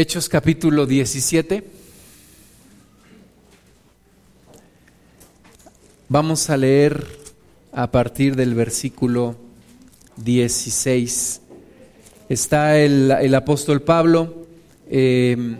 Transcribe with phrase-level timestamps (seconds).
[0.00, 1.64] Hechos capítulo 17.
[6.08, 7.04] Vamos a leer
[7.72, 9.34] a partir del versículo
[10.18, 11.40] 16.
[12.28, 14.46] Está el, apóstol Pablo
[14.88, 15.56] em,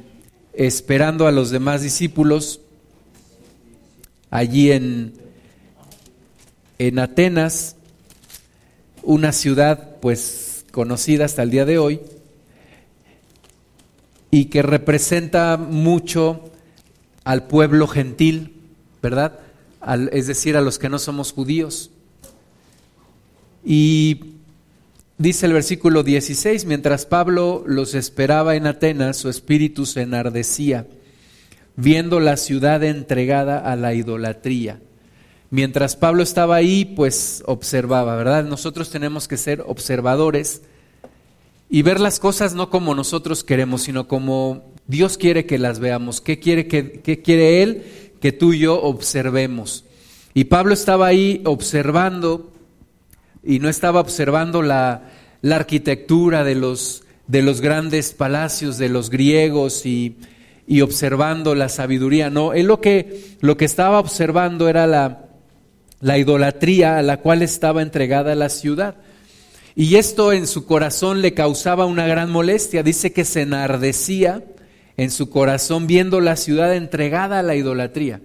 [0.52, 2.61] esperando a los demás discípulos
[4.30, 5.14] allí en,
[6.79, 7.75] en Atenas,
[9.02, 12.00] una ciudad pues conocida hasta el día de hoy
[14.30, 16.50] y que representa mucho
[17.25, 18.54] al pueblo gentil,
[19.03, 19.39] ¿verdad?
[20.12, 21.90] es decir, a los que no somos judíos.
[23.64, 24.34] Y
[25.18, 30.86] dice el versículo 16, mientras Pablo los esperaba en Atenas, su espíritu se enardecía,
[31.76, 34.81] viendo la ciudad entregada a la idolatría.
[35.50, 38.45] Mientras Pablo estaba ahí, pues observaba, ¿verdad?
[38.45, 40.62] Nosotros tenemos que ser observadores
[41.70, 46.20] y ver las cosas no como nosotros queremos, sino como Dios quiere que las veamos.
[46.20, 47.84] ¿Qué quiere, que, qué quiere Él?
[48.20, 49.84] Que tú y yo observemos.
[50.34, 52.53] Y Pablo estaba ahí observando
[53.42, 55.11] y no estaba observando la,
[55.42, 60.17] la arquitectura de los, de los grandes palacios de los griegos y,
[60.67, 62.31] y observando la sabiduría.
[62.31, 65.27] No, él lo que, lo que estaba observando era la,
[66.01, 68.97] la idolatría a la cual estaba entregada la ciudad.
[69.81, 72.83] Y esto en su corazón le causaba una gran molestia.
[72.83, 74.43] Dice que se enardecía
[74.97, 78.20] en su corazón viendo la ciudad entregada a la idolatría.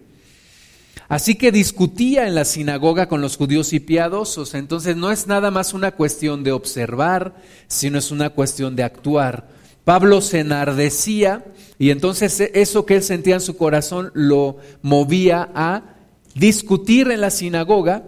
[1.09, 4.55] Así que discutía en la sinagoga con los judíos y piadosos.
[4.55, 7.35] Entonces no es nada más una cuestión de observar,
[7.67, 9.47] sino es una cuestión de actuar.
[9.83, 11.45] Pablo se enardecía
[11.77, 15.83] y entonces eso que él sentía en su corazón lo movía a
[16.33, 18.05] discutir en la sinagoga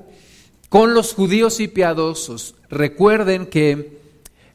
[0.69, 2.55] con los judíos y piadosos.
[2.69, 3.99] Recuerden que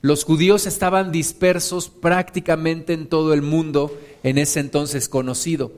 [0.03, 5.72] los judíos estaban dispersos prácticamente en todo el mundo en ese entonces conocido.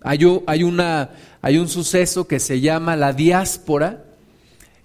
[0.00, 1.10] Hay, una,
[1.42, 4.04] hay un suceso que se llama la diáspora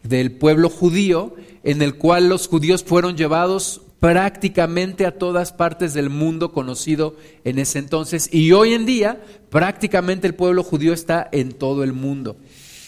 [0.04, 6.12] del pueblo judío, en el cual los judíos fueron llevados prácticamente a todas partes del
[6.12, 9.20] mundo conocido en ese entonces y hoy en día
[9.50, 12.38] prácticamente el pueblo judío está en todo el mundo.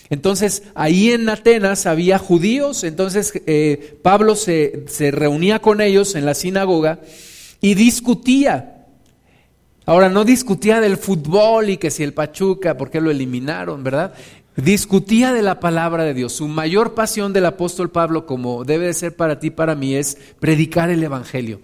[0.10, 6.26] Entonces, ahí en Atenas había judíos, entonces eh, Pablo se, se reunía con ellos en
[6.26, 7.00] la sinagoga
[7.62, 8.88] y discutía.
[9.86, 14.14] Ahora, no discutía del fútbol y que si el Pachuca, ¿por qué lo eliminaron, verdad?
[14.56, 16.34] Discutía de la palabra de Dios.
[16.34, 20.18] Su mayor pasión del apóstol Pablo, como debe de ser para ti para mí, es
[20.40, 21.60] predicar el Evangelio.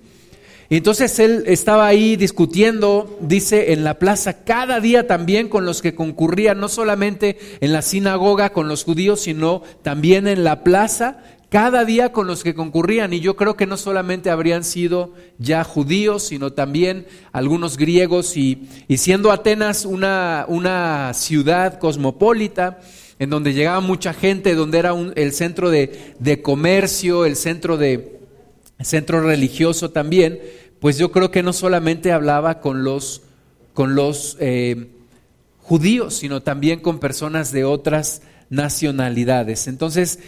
[0.69, 5.81] Y entonces él estaba ahí discutiendo, dice, en la plaza, cada día también con los
[5.81, 11.19] que concurrían, no solamente en la sinagoga con los judíos, sino también en la plaza,
[11.49, 13.13] cada día con los que concurrían.
[13.13, 18.67] Y yo creo que no solamente habrían sido ya judíos, sino también algunos griegos, y,
[18.97, 22.79] siendo Atenas una, una ciudad cosmopolita,
[23.19, 28.14] en donde llegaba mucha gente, donde era el centro de, de comercio, el centro de
[28.83, 30.39] centro religioso también,
[30.79, 33.21] pues yo creo que no solamente hablaba con los,
[33.73, 34.87] con los eh,
[35.59, 39.67] judíos, sino también con personas de otras nacionalidades.
[39.67, 40.19] Entonces,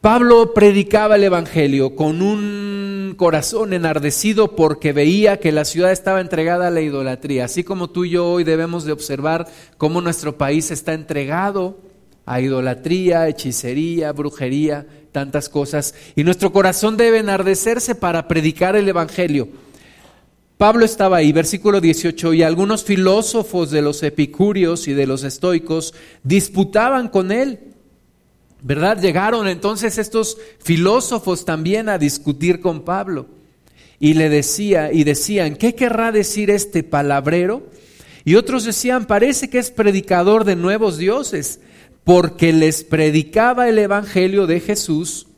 [0.00, 6.68] Pablo predicaba el Evangelio con un corazón enardecido porque veía que la ciudad estaba entregada
[6.68, 9.46] a la idolatría, así como tú y yo hoy debemos de observar
[9.76, 11.78] cómo nuestro país está entregado
[12.30, 15.96] a idolatría, hechicería, brujería, tantas cosas.
[16.14, 19.48] Y nuestro corazón debe enardecerse para predicar el Evangelio.
[20.56, 25.92] Pablo estaba ahí, versículo 18, y algunos filósofos de los epicúreos y de los estoicos
[26.22, 27.58] disputaban con él.
[28.62, 29.02] ¿Verdad?
[29.02, 33.26] Llegaron entonces estos filósofos también a discutir con Pablo.
[33.98, 37.66] Y le decía, y decían, ¿qué querrá decir este palabrero?
[38.24, 41.58] Y otros decían, parece que es predicador de nuevos dioses
[42.10, 45.28] porque les predicaba el Evangelio de Jesús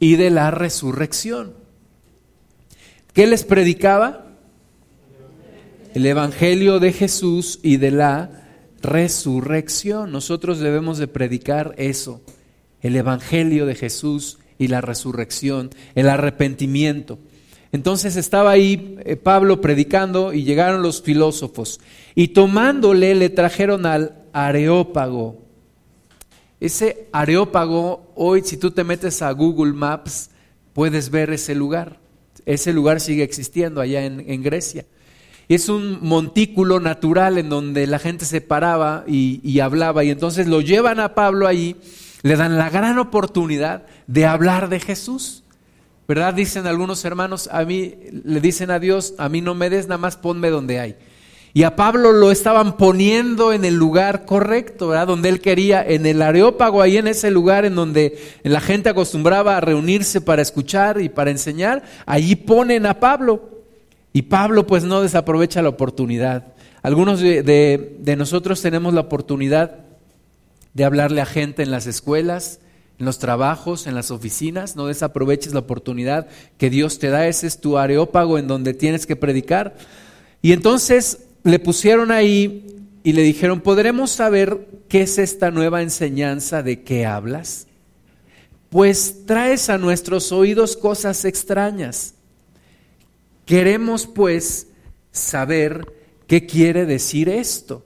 [0.00, 1.52] y de la resurrección.
[3.12, 4.26] ¿Qué les predicaba?
[5.94, 8.48] El Evangelio de Jesús y de la
[8.82, 10.10] resurrección.
[10.10, 12.22] Nosotros debemos de predicar eso,
[12.80, 17.20] el Evangelio de Jesús y la resurrección, el arrepentimiento.
[17.70, 21.78] Entonces estaba ahí eh, Pablo predicando y llegaron los filósofos
[22.16, 25.46] y tomándole le trajeron al Areópago
[26.60, 30.30] ese Areópago, hoy si tú te metes a Google Maps,
[30.72, 31.98] puedes ver ese lugar.
[32.46, 34.86] Ese lugar sigue existiendo allá en, Grecia.
[35.48, 40.46] Es un montículo natural en donde la gente se paraba y, y hablaba y entonces
[40.46, 41.76] lo llevan a Pablo allí,
[42.22, 45.44] le dan la gran oportunidad de hablar de Jesús.
[46.08, 46.32] ¿Verdad?
[46.32, 47.94] Dicen algunos hermanos, a mí
[48.24, 50.96] le dicen a Dios, a mí no me des, nada más ponme donde hay.
[51.54, 55.06] Y a Pablo lo estaban poniendo en el lugar correcto, ¿verdad?
[55.06, 59.56] Donde él quería, en el areópago, ahí en ese lugar en donde la gente acostumbraba
[59.56, 63.58] a reunirse para escuchar y para enseñar, allí ponen a Pablo.
[64.12, 66.54] Y Pablo pues no desaprovecha la oportunidad.
[66.82, 69.76] Algunos de, nosotros tenemos la oportunidad
[70.74, 72.60] de hablarle a gente en las escuelas,
[72.98, 74.76] en los trabajos, en las oficinas.
[74.76, 77.26] No desaproveches la oportunidad que Dios te da.
[77.26, 79.76] Ese es tu areópago en donde tienes que predicar.
[80.40, 82.66] Y entonces le pusieron ahí
[83.02, 87.66] y le dijeron, ¿podremos saber qué es esta nueva enseñanza de qué hablas?
[88.68, 92.14] Pues traes a nuestros oídos cosas extrañas.
[93.46, 94.66] Queremos pues
[95.10, 95.86] saber
[96.26, 97.82] qué quiere decir esto.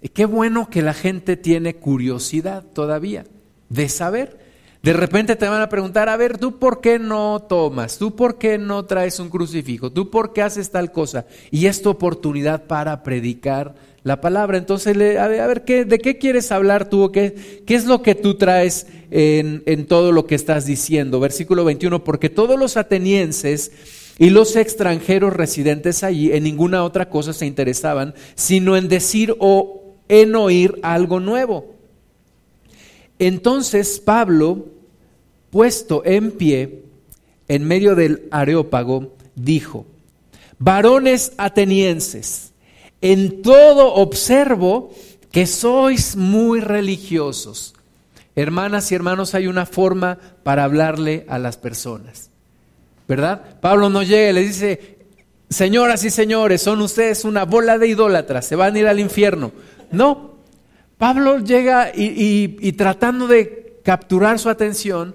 [0.00, 3.26] Y qué bueno que la gente tiene curiosidad todavía
[3.68, 4.37] de saber.
[4.82, 7.98] De repente te van a preguntar, a ver, ¿tú por qué no tomas?
[7.98, 9.90] ¿Tú por qué no traes un crucifijo?
[9.90, 11.26] ¿Tú por qué haces tal cosa?
[11.50, 14.56] Y es tu oportunidad para predicar la palabra.
[14.56, 17.10] Entonces, a ver, ¿qué, ¿de qué quieres hablar tú?
[17.10, 21.18] ¿Qué, qué es lo que tú traes en, en todo lo que estás diciendo?
[21.18, 23.72] Versículo 21, porque todos los atenienses
[24.16, 29.96] y los extranjeros residentes allí en ninguna otra cosa se interesaban, sino en decir o
[30.08, 31.77] en oír algo nuevo.
[33.18, 34.66] Entonces Pablo,
[35.50, 36.82] puesto en pie
[37.48, 39.86] en medio del areópago, dijo,
[40.58, 42.52] varones atenienses,
[43.00, 44.90] en todo observo
[45.32, 47.74] que sois muy religiosos.
[48.36, 52.30] Hermanas y hermanos, hay una forma para hablarle a las personas,
[53.08, 53.58] ¿verdad?
[53.60, 54.98] Pablo no llega y le dice,
[55.48, 59.52] señoras y señores, son ustedes una bola de idólatras, se van a ir al infierno.
[59.90, 60.37] No,
[60.98, 65.14] Pablo llega y, tratando de capturar su atención,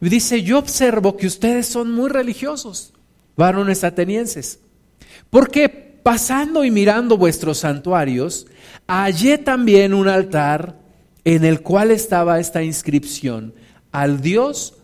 [0.00, 2.92] dice, yo observo que ustedes son muy religiosos,
[3.36, 4.58] varones atenienses,
[5.30, 8.48] porque pasando y mirando vuestros santuarios,
[8.88, 10.80] hallé también un altar
[11.24, 13.54] en el cual estaba esta inscripción,
[13.92, 14.74] al Dios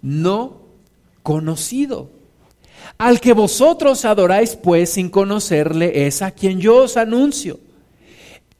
[0.00, 0.62] no
[1.24, 2.10] conocido.
[2.98, 7.58] Al que vosotros adoráis pues sin conocerle es a quien yo os anuncio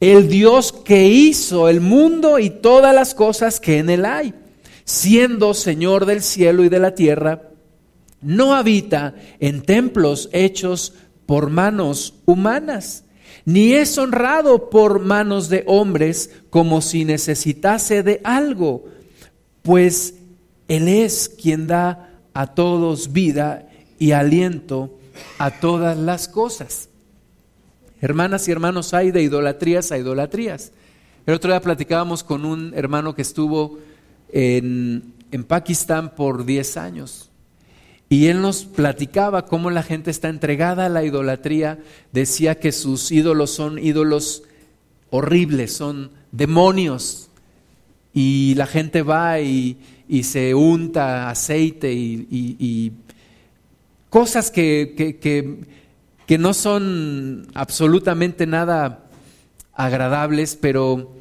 [0.01, 4.35] el Dios que hizo el mundo y todas las cosas que en él hay,
[4.85, 7.51] siendo Señor del cielo y de la tierra,
[8.21, 10.95] no habita en templos hechos
[11.25, 13.05] por manos humanas,
[13.45, 18.85] ni es honrado por manos de hombres como si necesitase de algo,
[19.63, 20.15] pues
[20.69, 24.99] Él es quien da a todos vida y aliento
[25.39, 26.89] a todas las cosas.
[28.07, 30.71] Hermanas y hermanos, hay de idolatrías a idolatrías.
[31.27, 33.81] El otro día platicábamos con un hermano que estuvo
[34.29, 37.33] en, en Pakistán por 10 años.
[38.09, 41.81] Y él nos platicaba cómo la gente está entregada a la idolatría.
[42.13, 44.45] Decía que sus ídolos son ídolos
[45.11, 47.29] horribles, son demonios.
[48.15, 49.79] Y la gente va y,
[50.23, 52.93] se unta aceite y,
[54.11, 55.67] cosas que, que que
[56.39, 59.05] no son absolutamente nada
[59.75, 61.15] agradables, pero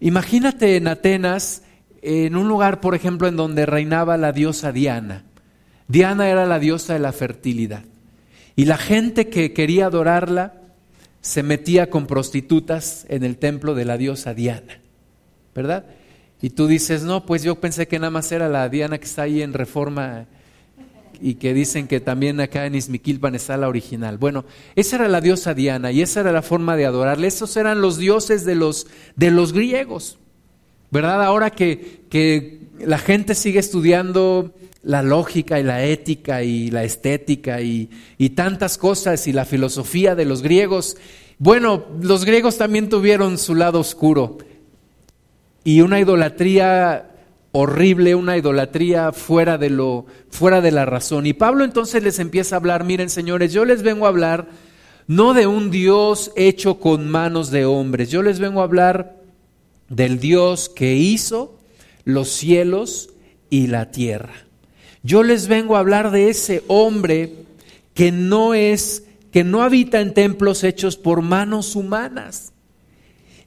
[0.00, 1.62] imagínate en Atenas,
[2.02, 5.24] en un lugar, por ejemplo, en donde reinaba la diosa Diana.
[5.88, 7.84] Diana era la diosa de la fertilidad.
[8.56, 10.54] Y la gente que quería adorarla
[11.20, 14.80] se metía con prostitutas en el templo de la diosa Diana,
[15.54, 15.84] ¿verdad?
[16.40, 19.22] Y tú dices, no, pues yo pensé que nada más era la Diana que está
[19.22, 20.26] ahí en reforma
[21.20, 24.18] y que dicen que también acá en Izmiquilpan está la original.
[24.18, 24.44] Bueno,
[24.74, 27.26] esa era la diosa Diana y esa era la forma de adorarle.
[27.26, 30.18] Esos eran los dioses de los, de los griegos,
[30.90, 31.22] ¿verdad?
[31.24, 37.60] Ahora que, que la gente sigue estudiando la lógica y la ética y la estética
[37.60, 40.96] y, y tantas cosas y la filosofía de los griegos,
[41.38, 44.38] bueno, los griegos también tuvieron su lado oscuro
[45.64, 47.10] y una idolatría
[47.58, 51.24] horrible, una idolatría fuera de lo fuera de la razón.
[51.24, 54.48] Y Pablo entonces les empieza a hablar, miren señores, yo les vengo a hablar
[55.06, 59.16] no de un Dios hecho con manos de hombres, yo les vengo a hablar
[59.88, 61.58] del Dios que hizo
[62.04, 63.08] los cielos
[63.48, 64.34] y la tierra.
[65.02, 67.32] Yo les vengo a hablar de ese hombre
[67.94, 72.52] que no es que no habita en templos hechos por manos humanas,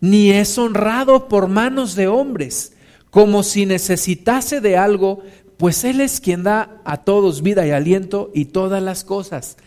[0.01, 2.73] ni es honrado por manos de hombres
[3.09, 5.21] como si necesitase de algo,
[5.57, 9.57] pues Él es quien da a todos vida y aliento y todas las cosas.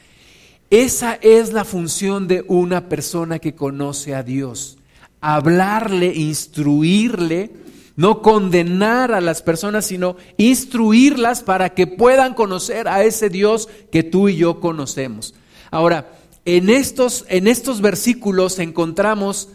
[0.71, 4.79] Esa es la función de una persona que conoce a Dios.
[5.21, 7.51] Hablarle, instruirle
[7.97, 14.03] no condenar a las personas, sino instruirlas para que puedan conocer a ese Dios que
[14.03, 15.35] tú y yo conocemos.
[15.71, 16.13] Ahora,
[16.45, 19.51] en estos, en estos versículos encontramos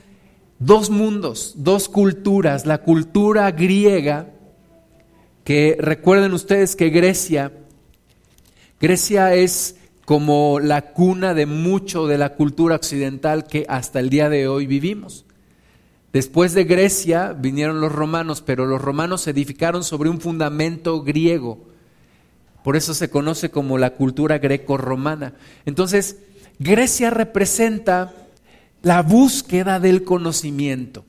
[0.60, 2.66] dos mundos, dos culturas.
[2.66, 4.30] La cultura griega,
[5.44, 7.52] que recuerden ustedes que Grecia,
[8.80, 14.30] Grecia es como la cuna de mucho de la cultura occidental que hasta el día
[14.30, 15.26] de hoy vivimos.
[16.14, 21.60] Después de Grecia vinieron los romanos, pero los romanos se edificaron sobre un fundamento griego.
[22.64, 25.34] Por eso se conoce como la cultura greco-romana.
[25.66, 26.18] Entonces,
[26.60, 28.14] Grecia representa
[28.82, 31.06] la búsqueda del conocimiento,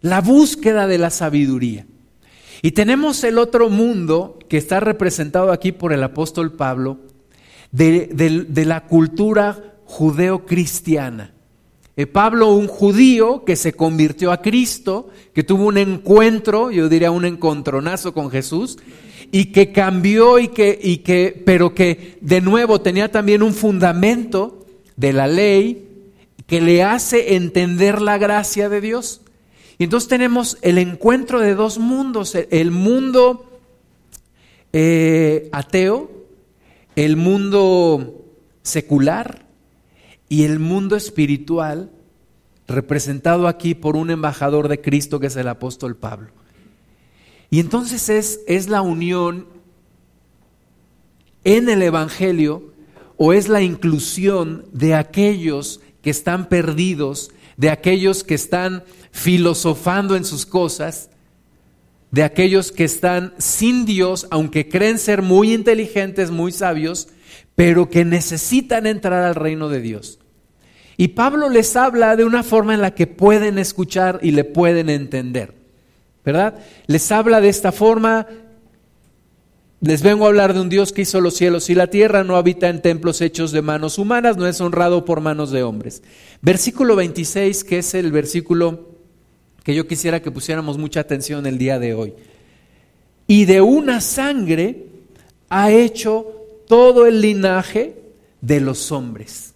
[0.00, 1.86] la búsqueda de la sabiduría.
[2.62, 6.98] Y tenemos el otro mundo que está representado aquí por el apóstol Pablo,
[7.70, 11.32] de, la cultura judeo-cristiana.
[11.96, 17.10] Eh, Pablo, un judío que se convirtió a Cristo, que tuvo un encuentro, yo diría
[17.10, 18.78] un encontronazo con Jesús,
[19.30, 24.64] y que cambió y que, y que, pero que de nuevo tenía también un fundamento
[24.96, 25.93] de la ley
[26.46, 29.22] que le hace entender la gracia de Dios.
[29.78, 33.60] Y entonces tenemos el encuentro de dos mundos, el mundo
[34.72, 36.10] eh, ateo,
[36.96, 38.24] el mundo
[38.62, 39.46] secular
[40.28, 41.90] y el mundo espiritual,
[42.66, 46.30] representado aquí por un embajador de Cristo que es el apóstol Pablo.
[47.50, 49.46] Y entonces es, es la unión
[51.44, 52.72] en el Evangelio
[53.16, 60.24] o es la inclusión de aquellos que están perdidos, de aquellos que están filosofando en
[60.24, 61.08] sus cosas,
[62.10, 67.08] de aquellos que están sin Dios, aunque creen ser muy inteligentes, muy sabios,
[67.54, 70.20] pero que necesitan entrar al reino de Dios.
[70.98, 74.90] Y Pablo les habla de una forma en la que pueden escuchar y le pueden
[74.90, 75.54] entender,
[76.22, 76.58] ¿verdad?
[76.86, 78.26] Les habla de esta forma
[79.84, 82.36] les vengo a hablar de un Dios que hizo los cielos y la tierra, no
[82.36, 86.02] habita en templos hechos de manos humanas, no es honrado por manos de hombres.
[86.40, 88.88] Versículo 26, que es el versículo
[89.62, 92.14] que yo quisiera que pusiéramos mucha atención el día de hoy.
[93.26, 94.86] Y de una sangre
[95.50, 96.32] ha hecho
[96.66, 97.94] todo el linaje
[98.40, 99.52] de los hombres.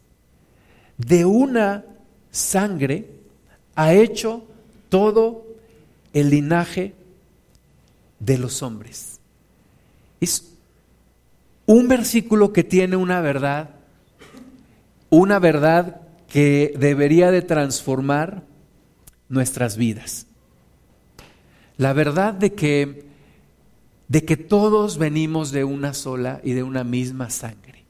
[0.99, 1.87] De una
[2.31, 3.07] sangre
[3.75, 4.45] ha hecho
[4.91, 5.47] todo
[6.13, 6.93] el linaje
[8.21, 9.18] de los hombres.
[10.21, 10.55] Es
[11.67, 13.71] un versículo que tiene una verdad,
[15.11, 18.43] una verdad que debería de transformar
[19.29, 20.27] nuestras vidas.
[21.77, 23.07] La verdad de que,
[24.09, 27.85] de que todos venimos de una sola y de una misma sangre.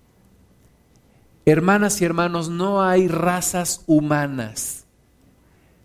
[1.46, 4.84] Hermanas y hermanos, no hay razas humanas.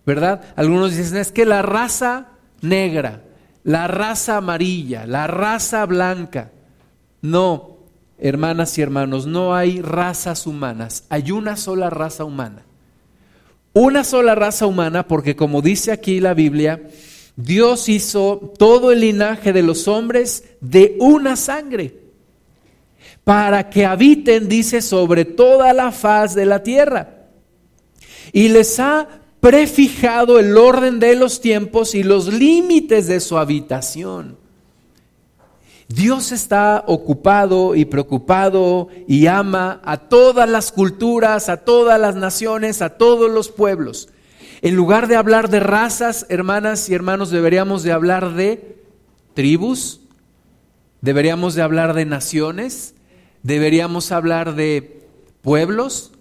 [0.05, 0.41] ¿Verdad?
[0.57, 2.27] Algunos dicen, es que la raza
[2.62, 3.23] negra,
[3.63, 6.51] la raza amarilla, la raza blanca.
[7.22, 7.77] No,
[8.17, 12.63] hermanas y hermanos, no hay razas humanas, hay una sola raza humana.
[13.74, 16.82] Una sola raza humana porque como dice aquí la Biblia,
[17.36, 22.00] Dios hizo todo el linaje de los hombres de una sangre,
[23.24, 27.27] para que habiten, dice, sobre toda la faz de la tierra.
[28.34, 29.08] Y les ha
[29.43, 34.38] prefijado el orden de los tiempos y los límites de su habitación.
[35.89, 42.81] Dios está ocupado y preocupado y ama a todas las culturas, a todas las naciones,
[42.81, 44.07] a todos los pueblos.
[44.62, 48.77] En lugar de hablar de razas, hermanas y hermanos, deberíamos de hablar de
[49.33, 50.00] tribus,
[51.01, 52.95] deberíamos de hablar de naciones,
[53.41, 55.05] deberíamos hablar de
[55.41, 56.13] pueblos,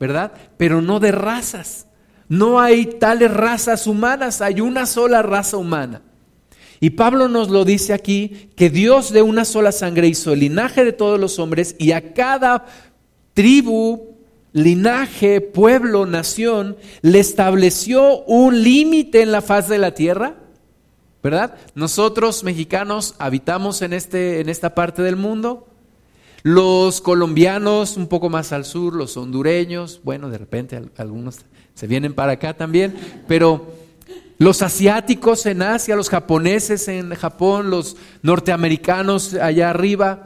[0.00, 0.32] ¿verdad?
[0.56, 1.85] Pero no de razas.
[2.28, 6.02] No hay tales razas humanas, hay una sola raza humana.
[6.80, 10.84] Y Pablo nos lo dice aquí, que Dios de una sola sangre hizo el linaje
[10.84, 12.66] de todos los hombres y a cada
[13.34, 14.16] tribu,
[14.52, 20.34] linaje, pueblo, nación, le estableció un límite en la faz de la tierra.
[21.22, 21.56] ¿Verdad?
[21.74, 25.66] Nosotros mexicanos habitamos en, este, en esta parte del mundo.
[26.44, 31.38] Los colombianos un poco más al sur, los hondureños, bueno, de repente algunos
[31.76, 32.94] se vienen para acá también,
[33.28, 33.74] pero
[34.38, 40.24] los asiáticos en Asia, los japoneses en Japón, los norteamericanos allá arriba,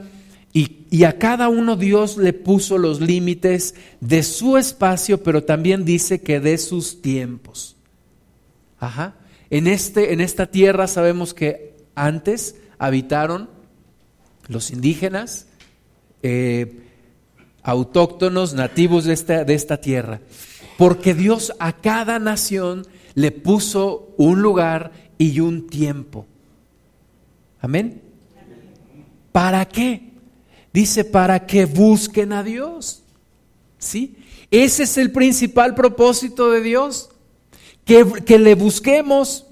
[0.53, 5.85] y, y, a cada uno Dios le puso los límites de su espacio, pero también
[5.85, 7.77] dice que de sus tiempos.
[8.81, 9.15] Ajá.
[9.49, 13.49] En, este, en esta tierra sabemos que antes habitaron
[14.49, 15.47] los indígenas,
[16.25, 16.81] eh,
[17.63, 20.21] autóctonos, nativos de esta, de esta tierra
[20.81, 26.25] porque Dios a cada nación le puso un lugar y un tiempo.
[27.61, 28.01] Amén.
[29.31, 30.13] ¿Para qué?
[30.73, 33.03] Dice, para que busquen a Dios.
[33.77, 34.17] ¿Sí?
[34.51, 37.11] Ese es el principal propósito de Dios.
[37.85, 39.49] Que, que le busquemos.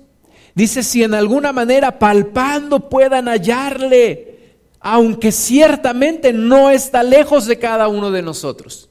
[0.54, 7.88] Dice, si en alguna manera palpando puedan hallarle, aunque ciertamente no está lejos de cada
[7.88, 8.88] uno de nosotros.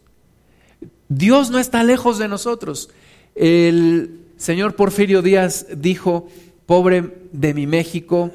[1.10, 2.90] Dios no está lejos de nosotros.
[3.36, 6.28] El señor Porfirio Díaz dijo,
[6.66, 8.32] pobre de mi México,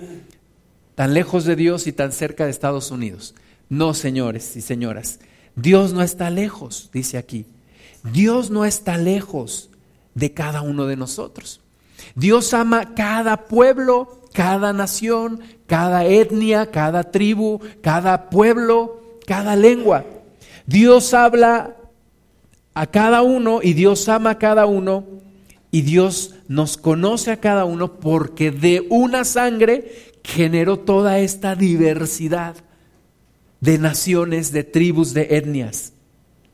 [0.95, 3.35] tan lejos de Dios y tan cerca de Estados Unidos.
[3.69, 5.21] No, señores y señoras,
[5.57, 7.47] Dios no está lejos, dice aquí.
[8.05, 9.71] Dios no está lejos
[10.15, 11.61] de cada uno de nosotros.
[12.15, 20.05] Dios ama cada pueblo, cada nación, cada etnia, cada tribu, cada pueblo, cada lengua.
[20.67, 21.77] Dios habla
[22.75, 25.05] a cada uno y Dios ama a cada uno
[25.71, 32.57] y Dios nos conoce a cada uno porque de una sangre generó toda esta diversidad
[33.61, 35.93] de naciones, de tribus, de etnias.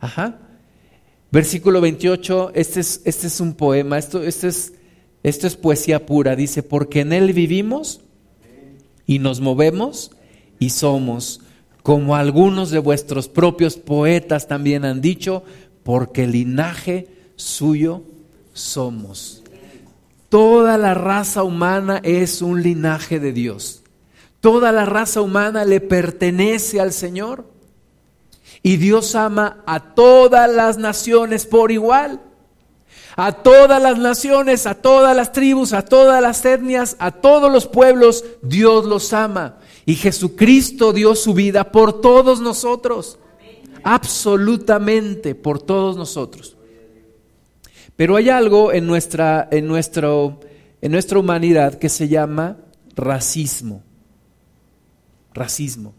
[0.01, 0.39] Ajá.
[1.31, 4.73] Versículo 28, este es, este es un poema, esto, es,
[5.23, 8.01] esto es poesía pura, dice, porque en Él vivimos
[9.07, 10.11] y nos movemos
[10.59, 11.41] y somos,
[11.83, 15.45] como algunos de vuestros propios poetas también han dicho,
[15.89, 18.03] porque linaje suyo
[18.53, 19.43] somos.
[20.29, 23.85] Toda la raza humana es un linaje de Dios.
[24.43, 27.47] Toda la raza humana le pertenece al Señor.
[28.63, 32.21] Y Dios ama a todas las naciones por igual.
[33.17, 37.67] A todas las naciones, a todas las tribus, a todas las etnias, a todos los
[37.67, 39.57] pueblos, Dios los ama.
[39.87, 43.19] Y Jesucristo dio su vida por todos nosotros
[43.85, 46.57] absolutamente por todos nosotros.
[47.97, 50.41] Pero hay algo en nuestra, en nuestro,
[50.81, 52.57] en nuestra humanidad que se llama
[52.95, 53.83] racismo.
[55.35, 55.95] Racismo.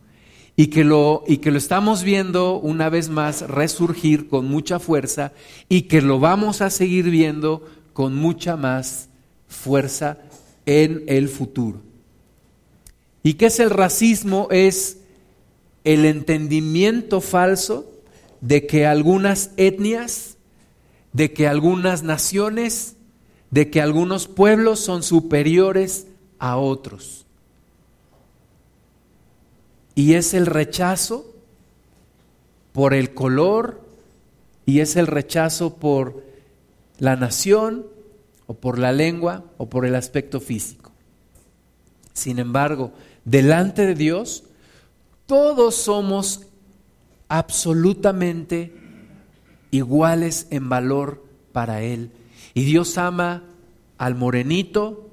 [0.55, 5.33] Y que, lo, y que lo estamos viendo una vez más resurgir con mucha fuerza
[5.67, 9.09] y que lo vamos a seguir viendo con mucha más
[9.47, 10.19] fuerza
[10.65, 11.81] en el futuro.
[13.23, 14.47] ¿Y qué es el racismo?
[14.51, 14.99] Es
[15.93, 17.91] el entendimiento falso
[18.41, 20.37] de que algunas etnias,
[21.13, 22.95] de que algunas naciones,
[23.49, 26.05] de que algunos pueblos son superiores
[26.37, 27.25] a otros.
[29.95, 31.33] Y es el rechazo
[32.71, 33.81] por el color
[34.67, 36.23] y es el rechazo por
[36.99, 37.87] la nación
[38.45, 40.91] o por la lengua o por el aspecto físico.
[42.13, 42.91] Sin embargo,
[43.25, 44.43] delante de Dios,
[45.29, 46.47] todos somos
[47.27, 48.73] absolutamente
[49.69, 52.09] iguales en valor para Él.
[52.55, 53.43] Y Dios ama
[53.99, 55.07] al morenito,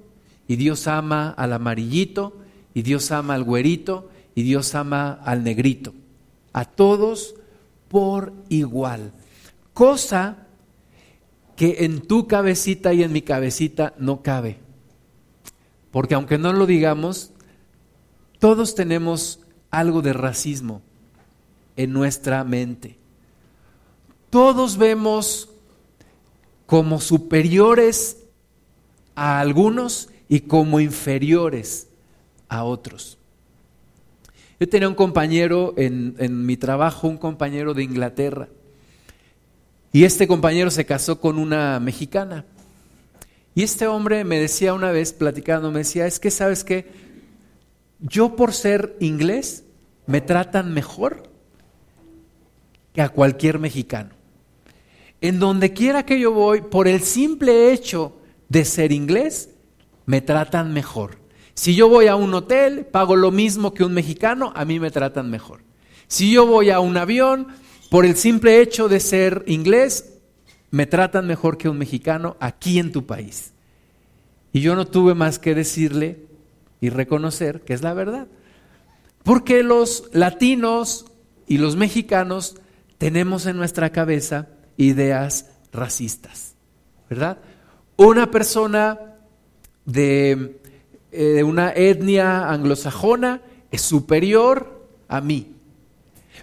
[0.48, 2.38] y Dios ama al amarillito,
[2.72, 5.92] y Dios ama al güerito, y Dios ama al negrito.
[6.54, 7.34] A todos
[7.88, 9.12] por igual.
[9.74, 10.46] Cosa
[11.56, 14.60] que en tu cabecita y en mi cabecita no cabe.
[15.90, 17.32] Porque aunque no lo digamos,
[18.38, 19.40] todos tenemos
[19.76, 20.80] algo de racismo
[21.76, 22.96] en nuestra mente.
[24.30, 25.50] Todos vemos
[26.64, 28.16] como superiores
[29.14, 31.88] a algunos y como inferiores
[32.48, 33.18] a otros.
[34.58, 38.48] Yo tenía un compañero en, mi trabajo, un compañero de Inglaterra,
[39.92, 42.46] y este compañero se casó con una mexicana.
[43.54, 46.86] Y este hombre me decía una vez, platicando, me decía, es que sabes que
[48.00, 49.65] yo por ser inglés
[50.06, 51.30] me tratan mejor
[52.92, 54.10] que a cualquier mexicano.
[55.20, 58.16] En donde quiera que yo voy, por el simple hecho
[58.48, 59.50] de ser inglés,
[60.04, 61.18] me tratan mejor.
[61.54, 64.90] Si yo voy a un hotel, pago lo mismo que un mexicano, a mí me
[64.90, 65.60] tratan mejor.
[66.06, 67.48] Si yo voy a un avión,
[67.90, 70.12] por el simple hecho de ser inglés,
[70.70, 73.52] me tratan mejor que un mexicano aquí en tu país.
[74.52, 76.20] Y yo no tuve más que decirle
[76.80, 78.26] y reconocer que es la verdad.
[79.26, 81.04] Porque los latinos
[81.48, 82.54] y los mexicanos
[82.96, 86.54] tenemos en nuestra cabeza ideas racistas,
[87.10, 87.38] ¿verdad?
[87.96, 89.00] Una persona
[89.84, 90.60] de,
[91.10, 95.56] eh, una etnia anglosajona es superior a mí,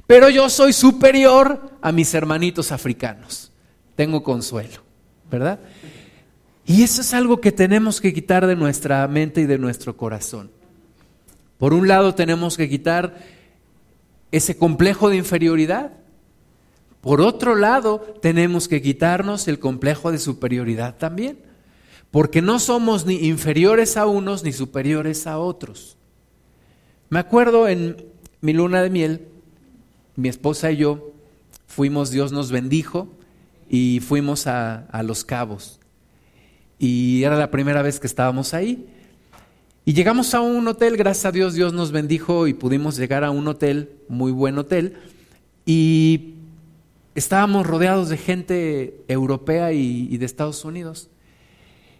[0.05, 3.53] pero yo soy superior a mis hermanitos africanos.
[3.95, 4.81] Tengo consuelo,
[5.31, 5.61] ¿verdad?
[6.65, 10.51] Y eso es algo que tenemos que quitar de nuestra mente y de nuestro corazón.
[11.63, 13.15] Por un lado tenemos que quitar
[14.33, 15.93] ese complejo de inferioridad.
[16.99, 21.37] Por otro lado tenemos que quitarnos el complejo de superioridad también.
[22.11, 25.95] porque no somos ni inferiores a unos ni superiores a otros.
[27.07, 28.07] Me acuerdo en
[28.41, 29.29] mi luna de miel,
[30.17, 31.13] mi esposa y yo
[31.65, 33.07] fuimos, Dios nos bendijo
[33.69, 35.79] y fuimos a, a Los Cabos.
[36.77, 38.85] Y era la primera vez que estábamos ahí.
[39.85, 43.31] Y llegamos a un hotel, gracias a Dios, Dios nos bendijo y pudimos llegar a
[43.31, 44.95] un hotel, muy buen hotel,
[45.65, 46.35] y
[47.15, 51.09] estábamos rodeados de gente europea y, de Estados Unidos.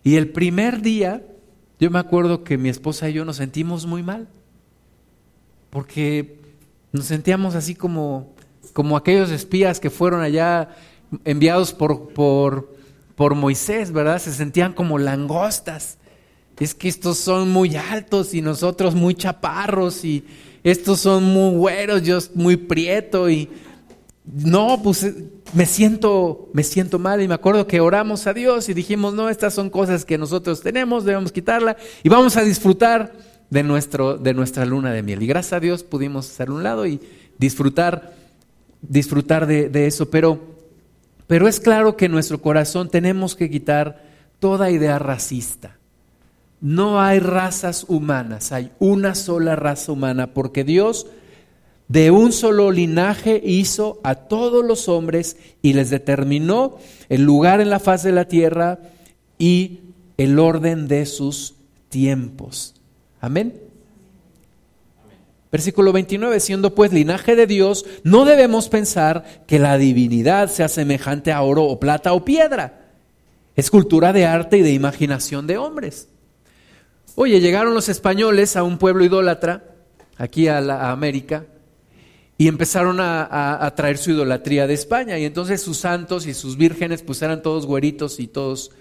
[0.02, 1.24] Y el primer día,
[1.78, 4.30] yo me acuerdo que mi esposa y yo nos sentimos muy mal,
[5.70, 6.40] porque
[6.94, 8.34] nos sentíamos así como,
[8.72, 10.70] como aquellos espías que fueron allá
[11.26, 12.74] enviados por, por,
[13.16, 14.20] por Moisés, ¿verdad?
[14.20, 15.98] Se sentían como langostas
[16.60, 20.24] es que estos son muy altos y nosotros muy chaparros y
[20.64, 23.50] estos son muy güeros, yo muy prieto y
[24.26, 25.16] no, pues eh,
[25.54, 29.30] me siento, me siento mal y me acuerdo que oramos a Dios y dijimos, no,
[29.30, 33.14] estas son cosas que nosotros tenemos, debemos quitarla y vamos a disfrutar
[33.50, 35.22] de, nuestro, de nuestra luna de miel.
[35.22, 37.02] Y gracias a Dios pudimos hacer un lado y
[37.38, 38.14] disfrutar,
[38.82, 40.40] disfrutar de, de eso, pero,
[41.28, 44.04] pero es claro que en nuestro corazón tenemos que quitar
[44.40, 45.78] toda idea racista
[46.64, 51.08] no hay razas humanas, hay una sola raza humana, porque Dios
[51.90, 56.78] de un solo linaje hizo a todos los hombres y les determinó
[57.10, 58.80] el lugar en la faz de la tierra
[59.38, 59.82] y
[60.16, 61.56] el orden de sus
[61.90, 62.76] tiempos.
[63.20, 63.60] Amén.
[65.52, 71.34] Versículo 29, siendo pues linaje de Dios, no debemos pensar que la divinidad sea semejante
[71.34, 72.88] a oro o plata o piedra.
[73.58, 76.08] Es cultura de arte y de imaginación de hombres.
[77.16, 79.64] Oye, llegaron los españoles a un pueblo idólatra,
[80.18, 81.46] aquí a, la, América,
[82.38, 85.20] y empezaron a, traer su idolatría de España.
[85.20, 88.72] Y entonces sus santos y sus vírgenes pues eran todos güeritos y todos...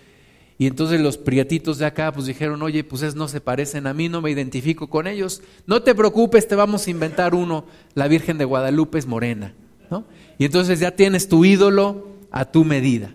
[0.58, 3.94] Y entonces los prietitos de acá pues dijeron, oye, pues es, no se parecen a
[3.94, 5.42] mí, no me identifico con ellos.
[5.66, 7.66] No te preocupes, te vamos a inventar uno.
[7.94, 9.54] La Virgen de Guadalupe es morena.
[9.90, 10.04] ¿no?
[10.38, 13.12] Y entonces ya tienes tu ídolo a tu medida.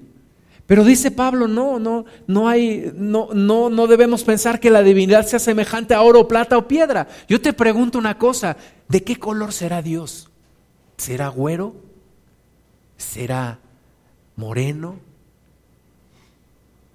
[0.67, 5.25] Pero dice Pablo, no, no, no hay, no, no, no debemos pensar que la divinidad
[5.25, 7.07] sea semejante a oro, plata o piedra.
[7.29, 8.57] Yo te pregunto una cosa,
[8.89, 10.29] ¿de qué color será Dios?
[10.97, 11.73] ¿Será güero?
[12.97, 13.59] ¿Será
[14.35, 14.97] moreno?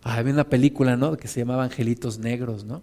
[0.02, 1.16] Ah, había una película, ¿no?
[1.16, 2.82] Que se llamaba Angelitos Negros, ¿no?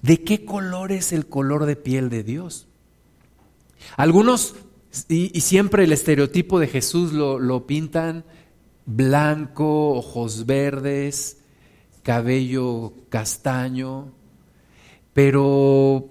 [0.00, 2.68] ¿De qué color es el color de piel de Dios?
[3.96, 4.54] Algunos,
[5.08, 8.24] y, siempre el estereotipo de Jesús lo, lo pintan
[8.86, 11.38] blanco, ojos verdes,
[12.02, 14.12] cabello castaño,
[15.12, 16.08] pero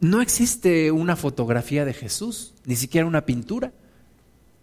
[0.00, 3.72] no existe una fotografía de Jesús, ni siquiera una pintura.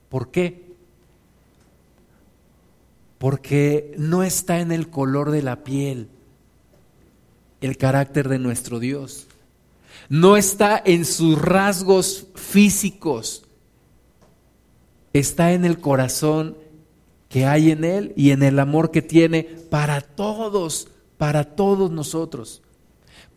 [0.09, 0.71] ¿Por qué?
[3.17, 6.09] Porque no está en el color de la piel
[7.61, 9.27] el carácter de nuestro Dios.
[10.09, 13.43] No está en sus rasgos físicos.
[15.13, 16.57] Está en el corazón
[17.31, 22.61] que hay en Él y en el amor que tiene para todos, para todos nosotros,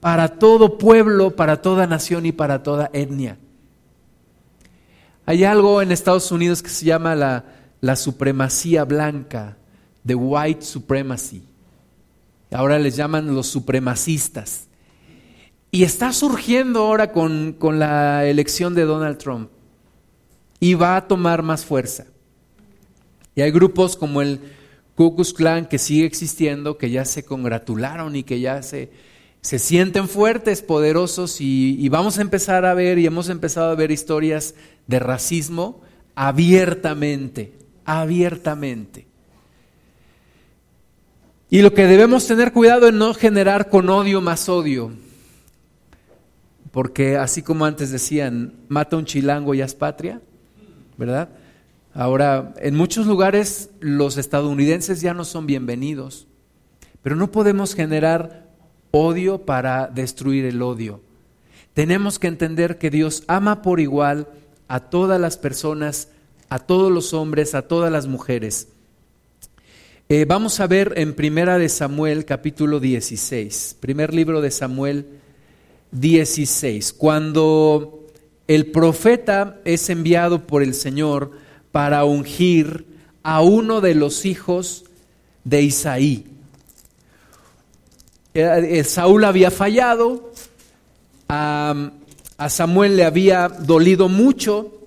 [0.01, 3.39] para todo pueblo, para toda nación y para toda etnia.
[5.27, 7.45] Hay algo en Estados Unidos que se llama la,
[7.81, 9.57] la supremacía blanca,
[10.05, 11.45] the white supremacy.
[12.51, 14.67] Ahora les llaman los supremacistas.
[15.71, 19.51] Y está surgiendo ahora con, con la elección de Donald Trump.
[20.59, 22.07] Y va a tomar más fuerza.
[23.35, 24.41] Y hay grupos como el
[24.95, 28.91] Ku Klux Klan que sigue existiendo, que ya se congratularon y que ya se,
[29.41, 33.75] se sienten fuertes, poderosos y, y vamos a empezar a ver y hemos empezado a
[33.75, 34.55] ver historias
[34.87, 35.83] de racismo
[36.15, 37.53] abiertamente,
[37.85, 39.07] abiertamente.
[41.51, 44.93] Y lo que debemos tener cuidado es no generar con odio más odio.
[46.71, 50.21] Porque así como antes decían, mata un chilango y haz patria,
[50.97, 51.29] ¿verdad?
[51.95, 56.27] Ahora, en muchos lugares los estadounidenses ya no son bienvenidos,
[57.03, 58.51] pero no podemos generar
[58.91, 61.01] odio para destruir el odio.
[61.73, 64.27] Tenemos que entender que Dios ama por igual
[64.67, 66.09] a todas las personas,
[66.49, 68.67] a todos los hombres, a todas las mujeres.
[70.09, 75.07] Eh, vamos a ver en Primera de Samuel capítulo 16, primer libro de Samuel
[75.93, 78.05] 16, cuando
[78.49, 81.44] el profeta es enviado por el Señor
[81.75, 82.87] para ungir
[83.25, 84.85] a uno de los hijos
[85.43, 86.25] de Isaí.
[88.33, 90.31] Eh, eh, Saúl había fallado,
[91.29, 91.91] a,
[92.49, 94.83] Samuel le había dolido mucho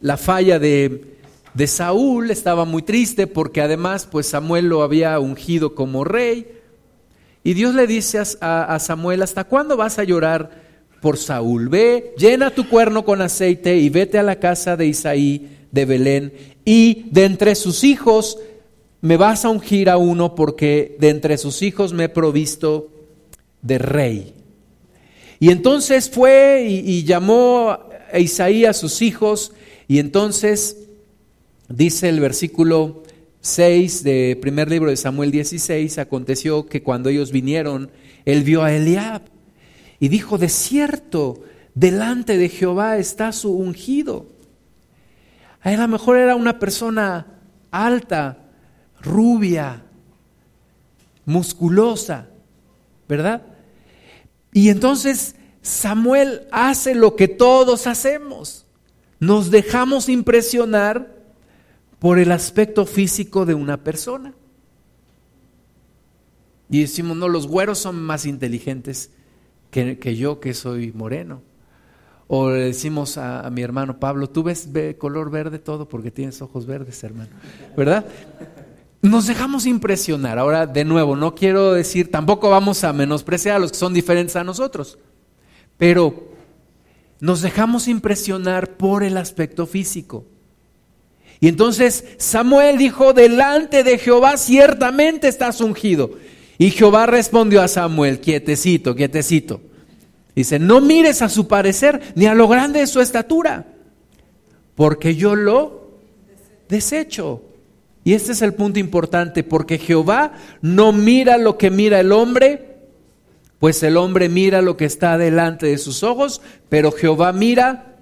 [0.00, 1.16] la falla de,
[1.54, 6.58] de Saúl, estaba muy triste porque además pues Samuel lo había ungido como rey.
[7.44, 10.50] Y Dios le dice a, Samuel, ¿hasta cuándo vas a llorar
[11.00, 11.68] por Saúl?
[11.68, 16.32] Ve, llena tu cuerno con aceite y vete a la casa de Isaí de Belén
[16.64, 18.38] y de entre sus hijos
[19.00, 22.88] me vas a ungir a uno porque de entre sus hijos me he provisto
[23.60, 24.34] de rey.
[25.40, 27.70] Y entonces fue y, llamó
[28.12, 29.52] a Isaí a sus hijos
[29.88, 30.76] y entonces
[31.68, 33.02] dice el versículo
[33.40, 37.90] 6 de primer libro de Samuel 16, aconteció que cuando ellos vinieron,
[38.24, 39.22] él vio a Eliab
[39.98, 41.42] y dijo, de cierto,
[41.74, 44.26] delante de Jehová está su ungido.
[45.62, 47.26] A lo mejor era una persona
[47.70, 48.38] alta,
[49.00, 49.84] rubia,
[51.24, 52.28] musculosa,
[53.08, 53.42] ¿verdad?
[54.52, 58.66] Y entonces Samuel hace lo que todos hacemos.
[59.20, 61.16] Nos dejamos impresionar
[62.00, 64.34] por el aspecto físico de una persona.
[66.68, 69.10] Y decimos, no, los güeros son más inteligentes
[69.70, 71.42] que, yo que soy moreno.
[72.34, 74.66] O le decimos a, mi hermano Pablo, tú ves
[74.96, 77.28] color verde todo porque tienes ojos verdes, hermano.
[77.76, 78.06] ¿Verdad?
[79.02, 80.38] Nos dejamos impresionar.
[80.38, 84.34] Ahora, de nuevo, no quiero decir, tampoco vamos a menospreciar a los que son diferentes
[84.36, 84.98] a nosotros,
[85.76, 86.30] pero
[87.20, 90.24] nos dejamos impresionar por el aspecto físico.
[91.38, 96.12] Y entonces Samuel dijo, delante de Jehová ciertamente estás ungido.
[96.56, 99.60] Y Jehová respondió a Samuel, quietecito, quietecito.
[100.34, 103.66] Dice, no mires a su parecer ni a lo grande de su estatura,
[104.74, 105.90] porque yo lo
[106.68, 107.42] desecho.
[108.04, 112.78] Y este es el punto importante, porque Jehová no mira lo que mira el hombre,
[113.58, 117.96] pues el hombre mira lo que está delante de sus ojos, pero Jehová mira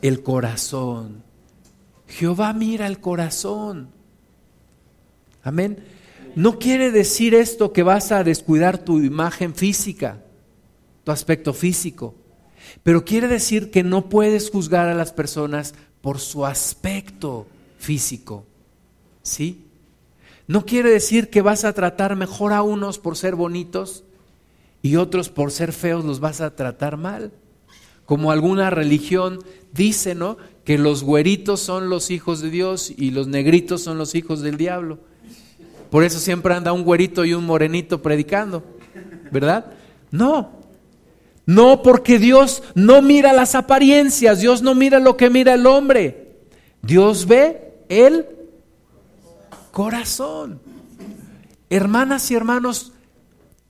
[0.00, 1.22] el corazón.
[2.06, 3.88] Jehová mira el corazón.
[5.42, 5.84] Amén.
[6.34, 10.21] No quiere decir esto que vas a descuidar tu imagen física,
[11.04, 12.14] tu aspecto físico,
[12.82, 17.46] pero quiere decir que no puedes juzgar a las personas por su aspecto
[17.78, 18.44] físico.
[19.22, 19.64] ¿Sí?
[20.46, 24.04] No quiere decir que vas a tratar mejor a unos por ser bonitos
[24.82, 27.32] y otros por ser feos los vas a tratar mal.
[28.04, 29.38] Como alguna religión
[29.72, 30.36] dice, ¿no?
[30.64, 34.56] Que los güeritos son los hijos de Dios y los negritos son los hijos del
[34.56, 34.98] diablo.
[35.90, 38.64] Por eso siempre anda un güerito y un morenito predicando,
[39.30, 39.66] ¿verdad?
[40.10, 40.61] No,
[41.46, 46.36] no porque Dios no mira las apariencias, Dios no mira lo que mira el hombre.
[46.82, 48.26] Dios ve el
[49.70, 50.60] corazón.
[51.70, 52.92] Hermanas y hermanos,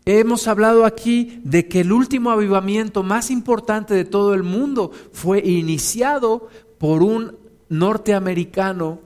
[0.05, 5.39] hemos hablado aquí de que el último avivamiento más importante de todo el mundo fue
[5.39, 9.01] iniciado por un norteamericano,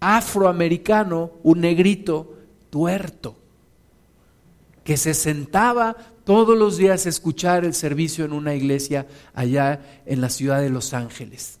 [0.00, 2.34] afroamericano, un negrito
[2.70, 3.36] tuerto,
[4.84, 10.28] que se sentaba todos los días escuchar el servicio en una iglesia allá en la
[10.28, 11.60] ciudad de Los Ángeles.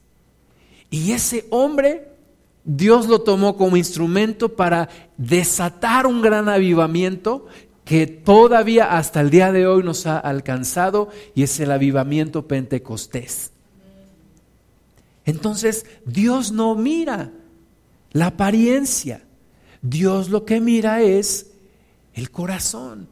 [0.90, 2.08] Y ese hombre
[2.66, 7.46] Dios lo tomó como instrumento para desatar un gran avivamiento
[7.84, 13.52] que todavía hasta el día de hoy nos ha alcanzado y es el avivamiento pentecostés.
[15.24, 17.30] Entonces, Dios no mira
[18.10, 19.22] la apariencia.
[19.80, 21.52] Dios lo que mira es
[22.14, 23.08] el corazón,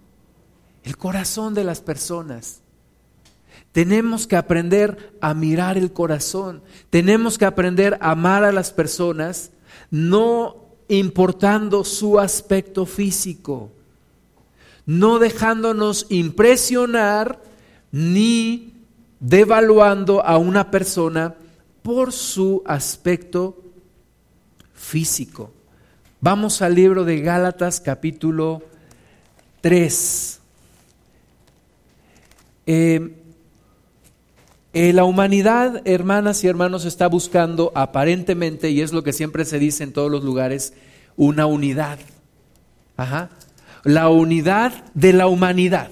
[0.84, 2.60] el corazón de las personas.
[3.72, 6.62] Tenemos que aprender a mirar el corazón.
[6.90, 9.50] Tenemos que aprender a amar a las personas,
[9.90, 13.72] no importando su aspecto físico,
[14.86, 17.40] no dejándonos impresionar
[17.90, 18.74] ni
[19.18, 21.34] devaluando a una persona
[21.82, 23.62] por su aspecto
[24.74, 25.50] físico.
[26.20, 28.62] Vamos al libro de Gálatas capítulo
[29.62, 30.40] 3.
[32.66, 33.14] Eh,
[34.72, 39.85] la humanidad, hermanas y hermanos, está buscando aparentemente, y es lo que siempre se dice
[39.85, 40.74] en todos los lugares,
[41.16, 41.98] una unidad.
[42.96, 43.31] Ajá.
[43.85, 45.90] La unidad de la humanidad.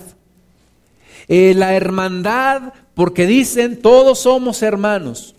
[1.29, 5.35] Eh, la hermandad, porque dicen todos somos hermanos.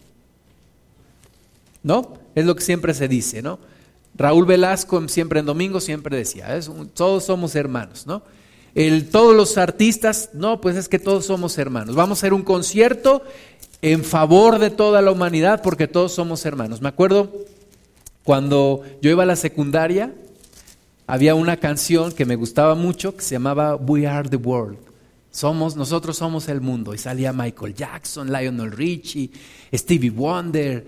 [1.82, 2.18] ¿No?
[2.36, 3.60] Es lo que siempre se dice, ¿no?
[4.16, 6.60] Raúl Velasco siempre en domingo siempre decía,
[6.94, 8.24] todos somos hermanos, ¿no?
[8.76, 11.96] El, todos los artistas, no, pues es que todos somos hermanos.
[11.96, 13.24] Vamos a hacer un concierto
[13.82, 16.82] en favor de toda la humanidad porque todos somos hermanos.
[16.82, 17.32] Me acuerdo
[18.24, 20.14] cuando yo iba a la secundaria,
[21.06, 24.78] había una canción que me gustaba mucho que se llamaba We Are the World.
[25.30, 26.94] Somos, nosotros somos el mundo.
[26.94, 29.32] Y salía Michael Jackson, Lionel Richie,
[29.74, 30.86] Stevie Wonder,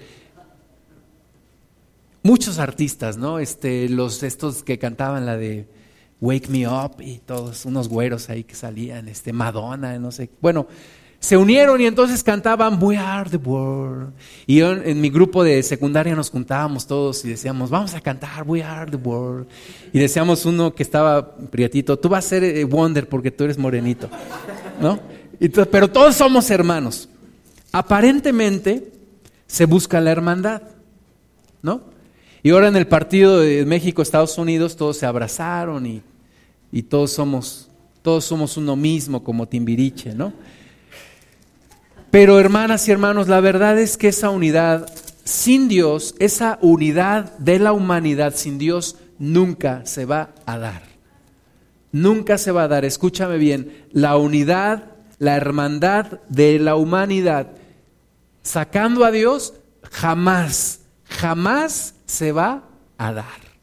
[2.23, 3.39] muchos artistas, ¿no?
[3.39, 5.67] Este, los estos que cantaban la de
[6.25, 10.27] Wake Me Up y todos unos güeros ahí que salían, este, Madonna, no sé.
[10.41, 10.65] Bueno,
[11.19, 14.11] se unieron y entonces cantaban We Are the World.
[14.47, 18.43] Y yo, en mi grupo de secundaria nos juntábamos todos y decíamos, vamos a cantar
[18.47, 19.47] We Are the World.
[19.93, 23.57] Y decíamos uno que estaba prietito, tú vas a ser eh, Wonder porque tú eres
[23.59, 24.09] morenito.
[24.81, 24.99] ¿No?
[25.69, 27.07] pero todos somos hermanos.
[27.71, 28.91] Aparentemente
[29.45, 30.63] se busca la hermandad.
[31.61, 31.81] ¿No?
[32.41, 36.03] Y ahora en el partido de México-Estados Unidos todos se abrazaron y,
[36.71, 37.69] y todos somos
[38.05, 40.31] todos somos uno mismo como Timbiriche, ¿no?
[42.11, 44.87] Pero hermanas y hermanos, la verdad es que esa unidad
[45.23, 50.83] sin Dios, esa unidad de la humanidad sin Dios, nunca se va a dar.
[51.91, 52.85] Nunca se va a dar.
[52.85, 57.47] Escúchame bien, la unidad, la hermandad de la humanidad,
[58.43, 59.55] sacando a Dios,
[59.91, 62.65] jamás, jamás se va
[62.99, 63.54] a dar.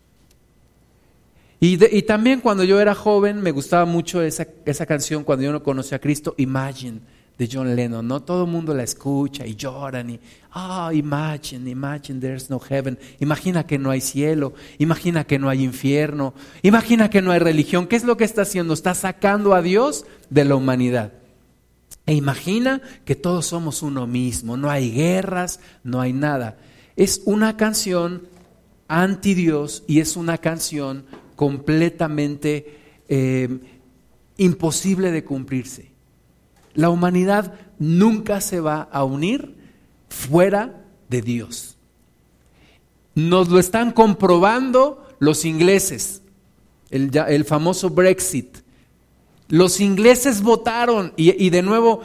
[1.64, 5.62] Y, también cuando yo era joven me gustaba mucho esa, esa canción, cuando yo no
[5.62, 6.98] conocía a Cristo, Imagine
[7.38, 8.20] de John Lennon, ¿no?
[8.20, 10.18] Todo el mundo la escucha y lloran y,
[10.51, 12.98] ah, imagine, imagine there's no heaven.
[13.20, 17.87] Imagina que no hay cielo, imagina que no hay infierno, imagina que no hay religión.
[17.87, 18.75] ¿Qué es lo que está haciendo?
[18.75, 21.12] Está sacando a Dios de la humanidad.
[22.07, 26.59] E imagina que todos somos uno mismo, no hay guerras, no hay nada.
[26.96, 28.27] Es una canción
[28.88, 31.05] anti Dios y es una canción
[31.42, 32.78] completamente
[33.09, 33.48] eh,
[34.37, 35.90] imposible de cumplirse.
[36.72, 39.57] La humanidad nunca se va a unir
[40.09, 41.76] fuera de Dios.
[43.16, 46.22] Nos lo están comprobando los ingleses,
[46.90, 48.59] el, famoso Brexit.
[49.48, 52.02] Los ingleses votaron y, de nuevo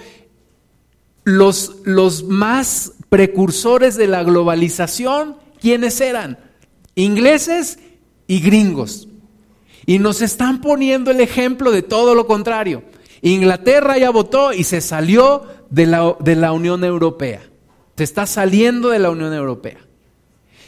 [1.26, 6.40] los, los más precursores de la globalización, ¿quiénes eran?
[6.96, 7.78] Ingleses
[8.26, 9.07] y gringos.
[9.88, 12.84] Y nos están poniendo el ejemplo de todo lo contrario.
[13.22, 17.42] Inglaterra ya votó y se salió de la, de la Unión Europea.
[17.96, 19.78] Se está saliendo de la Unión Europea.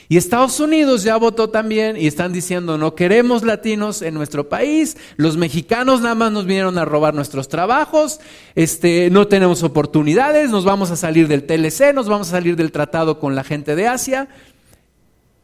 [0.07, 4.97] Y Estados Unidos ya votó también y están diciendo, no queremos latinos en nuestro país,
[5.17, 8.19] los mexicanos nada más nos vinieron a robar nuestros trabajos,
[8.55, 12.71] este, no tenemos oportunidades, nos vamos a salir del TLC, nos vamos a salir del
[12.71, 14.29] tratado con la gente de Asia.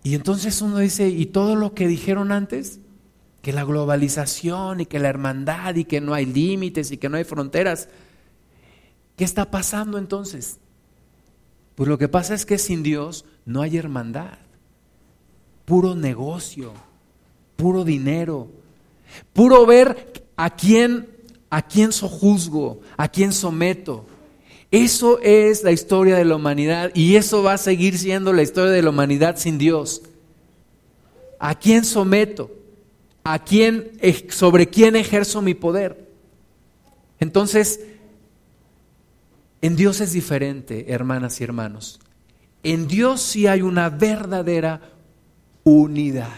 [0.02, 2.80] Y entonces uno dice, ¿y todo lo que dijeron antes?
[3.46, 7.18] Que la globalización y que la hermandad y que no hay límites y que no
[7.18, 7.90] hay fronteras.
[9.16, 10.58] ¿Qué está pasando entonces?
[11.76, 14.40] Pues lo que pasa es que sin Dios no hay hermandad.
[15.64, 16.74] Puro negocio,
[17.56, 18.48] puro dinero,
[19.32, 21.08] puro ver a quién
[21.52, 24.08] a quién sojuzgo, a quién someto.
[24.72, 28.72] Eso es la historia de la humanidad y eso va a seguir siendo la historia
[28.72, 30.02] de la humanidad sin Dios.
[31.38, 32.65] ¿A quién someto?
[33.26, 33.92] A quién,
[34.30, 36.08] sobre quién ejerzo mi poder.
[37.20, 37.80] Entonces,
[39.62, 42.00] en Dios es diferente, hermanas y hermanos.
[42.62, 44.80] En Dios sí hay una verdadera
[45.64, 46.30] unidad,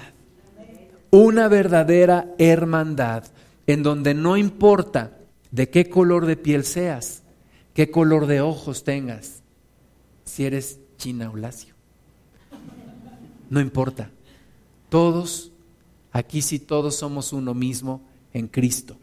[1.12, 3.26] una verdadera hermandad,
[3.68, 5.18] en donde no importa
[5.52, 7.22] de qué color de piel seas,
[7.74, 9.42] qué color de ojos tengas,
[10.24, 11.76] si eres china o lacio.
[13.50, 14.10] No importa.
[14.88, 15.52] Todos
[16.12, 18.02] Aquí sí todos somos uno mismo
[18.34, 18.98] en Cristo.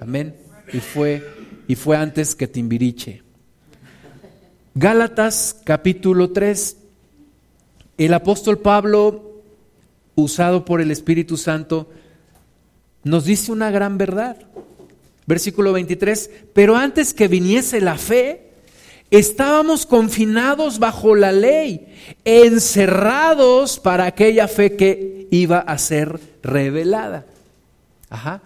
[0.00, 0.36] Amén.
[0.72, 1.22] Y fue,
[1.68, 3.22] y fue antes que Timbiriche.
[4.74, 6.76] Gálatas capítulo 3.
[7.98, 9.42] El apóstol Pablo,
[10.14, 11.88] usado por el Espíritu Santo,
[13.04, 14.36] nos dice una gran verdad.
[15.26, 18.46] Versículo 23, pero antes que viniese la fe,
[19.10, 21.86] Estábamos confinados bajo la ley,
[22.24, 27.26] encerrados para aquella fe que iba a ser revelada.
[28.10, 28.42] Ajá.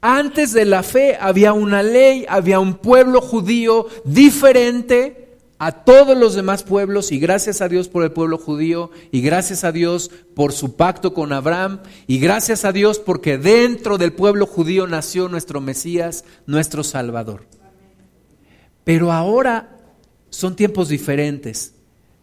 [0.00, 6.34] Antes de la fe había una ley, había un pueblo judío diferente a todos los
[6.34, 10.52] demás pueblos y gracias a Dios por el pueblo judío y gracias a Dios por
[10.52, 15.60] su pacto con Abraham y gracias a Dios porque dentro del pueblo judío nació nuestro
[15.60, 17.44] Mesías, nuestro Salvador.
[18.84, 19.76] Pero ahora
[20.30, 21.74] son tiempos diferentes.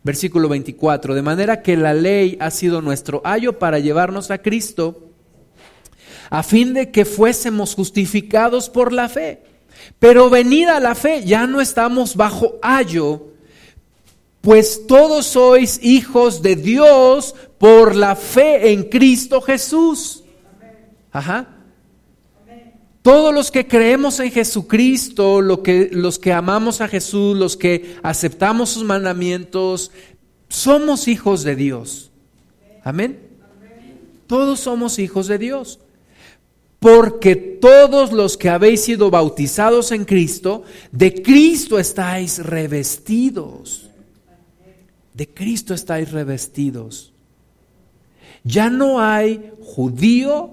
[0.04, 5.10] Versículo 24, de manera que la ley ha sido nuestro ayo para llevarnos a Cristo,
[6.30, 9.44] a fin de que fuésemos justificados por la fe.
[10.00, 13.34] Pero venida la fe, ya no estamos bajo ayo,
[14.42, 20.24] pues todos sois hijos de Dios por la fe en Cristo Jesús.
[21.12, 21.57] Ajá.
[23.08, 28.72] Todos los que creemos en Jesucristo, que, los que amamos a Jesús, los que aceptamos
[28.72, 29.92] sus mandamientos,
[30.50, 32.12] somos hijos de Dios.
[32.84, 33.18] Amén.
[34.28, 35.80] Todos somos hijos de Dios.
[36.80, 43.90] porque todos los que habéis sido bautizados en Cristo, de Cristo estáis revestidos.
[45.14, 47.14] De Cristo estáis revestidos.
[48.44, 50.50] Ya no hay judío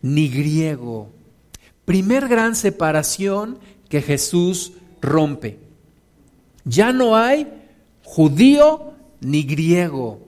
[0.00, 1.17] ni griego.
[1.88, 5.58] Primer gran separación que Jesús rompe.
[6.66, 7.48] Ya no hay
[8.04, 10.20] judío ni griego.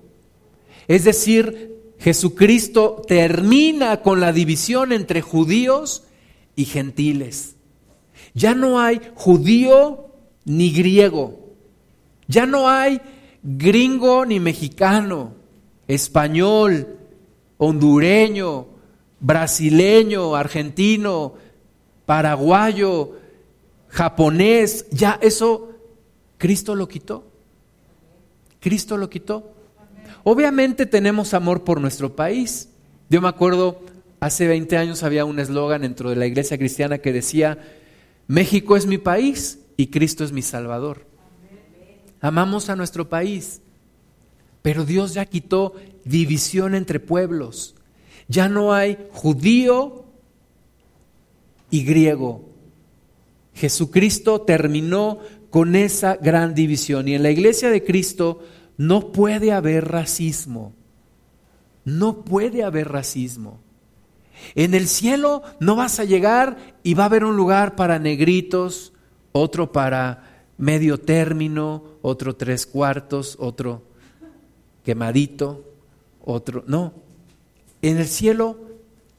[0.88, 6.04] Es decir, Jesucristo termina con la división entre judíos
[6.56, 7.56] y gentiles.
[8.32, 10.06] Ya no hay judío
[10.46, 11.50] ni griego.
[12.26, 13.02] Ya no hay
[13.42, 15.34] gringo ni mexicano,
[15.86, 16.96] español,
[17.58, 18.66] hondureño,
[19.20, 21.34] brasileño, argentino,
[22.10, 23.12] paraguayo,
[23.86, 24.86] japonés.
[24.90, 25.76] Ya eso
[26.38, 27.24] Cristo lo quitó.
[28.58, 29.52] Cristo lo quitó.
[30.24, 32.68] Obviamente tenemos amor por nuestro país.
[33.10, 33.80] Yo me acuerdo,
[34.18, 37.58] hace 20 años había un eslogan dentro de la iglesia cristiana que decía,
[38.26, 41.06] México es mi país y Cristo es mi Salvador.
[42.20, 43.60] Amamos a nuestro país,
[44.62, 47.76] pero Dios ya quitó división entre pueblos.
[48.26, 50.09] Ya no hay judío
[51.70, 52.48] y griego.
[53.54, 55.18] Jesucristo terminó
[55.50, 58.42] con esa gran división y en la iglesia de Cristo
[58.76, 60.72] no puede haber racismo.
[61.84, 63.60] No puede haber racismo.
[64.54, 68.92] En el cielo no vas a llegar y va a haber un lugar para negritos,
[69.32, 73.82] otro para medio término, otro tres cuartos, otro
[74.84, 75.64] quemadito,
[76.24, 76.64] otro...
[76.66, 76.94] No,
[77.82, 78.58] en el cielo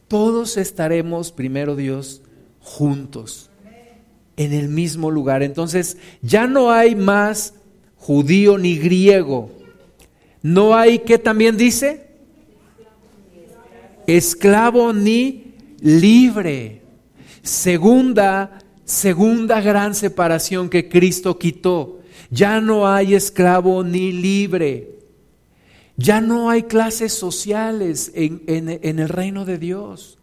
[0.08, 2.22] todos estaremos, primero Dios,
[2.62, 3.50] juntos,
[4.38, 5.44] en el mismo lugar.
[5.44, 7.54] Entonces ya no hay más
[7.98, 9.52] judío ni griego.
[10.42, 12.08] No hay que también dice
[14.08, 16.82] esclavo ni libre.
[17.44, 22.00] Segunda, segunda gran separación que Cristo quitó.
[22.30, 25.00] Ya no hay esclavo ni libre.
[25.98, 30.18] Ya no hay clases sociales en, en el reino de Dios.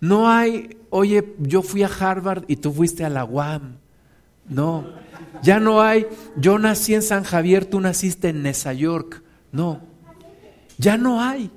[0.00, 3.78] No hay, oye, yo fui a Harvard y tú fuiste a la UAM.
[4.48, 4.84] No,
[5.42, 9.22] ya no hay, yo nací en San Javier, tú naciste en Nueva York.
[9.52, 9.80] No,
[10.78, 11.50] ya no hay.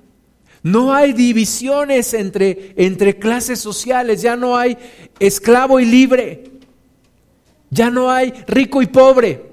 [0.64, 4.78] No hay divisiones entre, entre clases sociales, ya no hay
[5.20, 6.52] esclavo y libre,
[7.70, 9.52] ya no hay rico y pobre.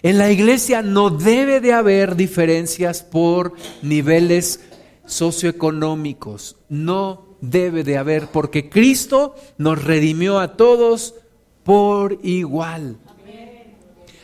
[0.00, 4.60] En la iglesia no debe de haber diferencias por niveles
[5.06, 11.14] socioeconómicos, no debe de haber, porque Cristo nos redimió a todos
[11.62, 12.96] por igual.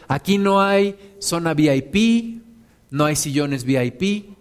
[0.09, 2.43] Aquí no hay zona VIP,
[2.91, 4.37] no hay sillones VIP,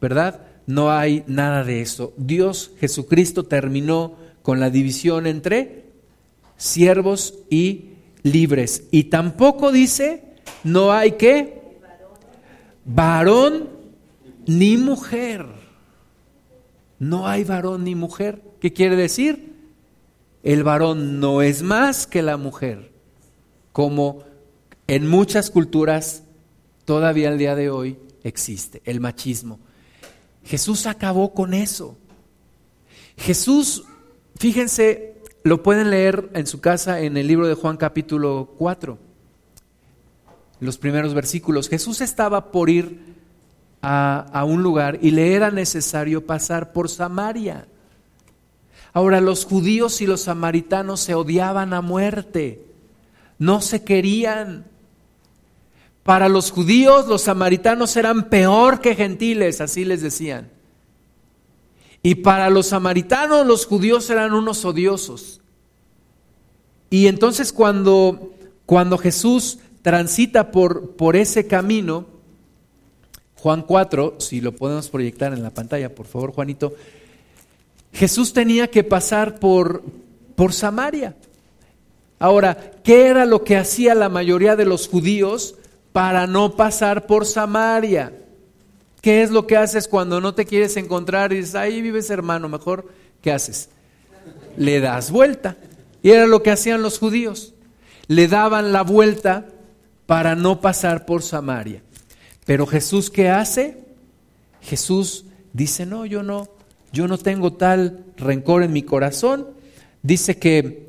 [0.00, 0.46] ¿verdad?
[0.66, 2.12] No hay nada de eso.
[2.16, 5.86] Dios, Jesucristo, terminó con la división entre
[6.56, 7.90] siervos y
[8.22, 8.84] libres.
[8.90, 10.24] Y tampoco dice,
[10.64, 11.60] no hay que
[12.84, 13.68] varón
[14.46, 15.59] ni mujer.
[17.00, 18.42] No hay varón ni mujer.
[18.60, 19.56] ¿Qué quiere decir?
[20.44, 22.92] El varón no es más que la mujer,
[23.72, 24.22] como
[24.86, 26.22] en muchas culturas
[26.84, 29.58] todavía al día de hoy existe, el machismo.
[30.44, 31.96] Jesús acabó con eso.
[33.16, 33.84] Jesús,
[34.36, 38.98] fíjense, lo pueden leer en su casa en el libro de Juan capítulo 4,
[40.60, 41.68] los primeros versículos.
[41.68, 43.19] Jesús estaba por ir
[43.82, 47.66] a, a un lugar y le era necesario pasar por Samaria.
[48.92, 52.64] Ahora los judíos y los samaritanos se odiaban a muerte,
[53.38, 54.66] no se querían.
[56.02, 60.50] Para los judíos los samaritanos eran peor que gentiles, así les decían.
[62.02, 65.40] Y para los samaritanos los judíos eran unos odiosos.
[66.88, 68.32] Y entonces cuando,
[68.66, 72.06] cuando Jesús transita por, por ese camino,
[73.42, 76.74] Juan 4, si lo podemos proyectar en la pantalla, por favor, Juanito,
[77.92, 79.82] Jesús tenía que pasar por,
[80.36, 81.14] por Samaria.
[82.18, 85.56] Ahora, ¿qué era lo que hacía la mayoría de los judíos?
[85.92, 88.12] para no pasar por Samaria.
[89.00, 92.48] ¿Qué es lo que haces cuando no te quieres encontrar y dices, ahí vives hermano,
[92.48, 92.86] mejor,
[93.22, 93.70] ¿qué haces?
[94.56, 95.56] Le das vuelta.
[96.02, 97.54] Y era lo que hacían los judíos.
[98.08, 99.46] Le daban la vuelta
[100.06, 101.82] para no pasar por Samaria.
[102.44, 103.78] Pero Jesús, ¿qué hace?
[104.60, 106.48] Jesús dice, no, yo no,
[106.92, 109.48] yo no tengo tal rencor en mi corazón.
[110.02, 110.88] Dice que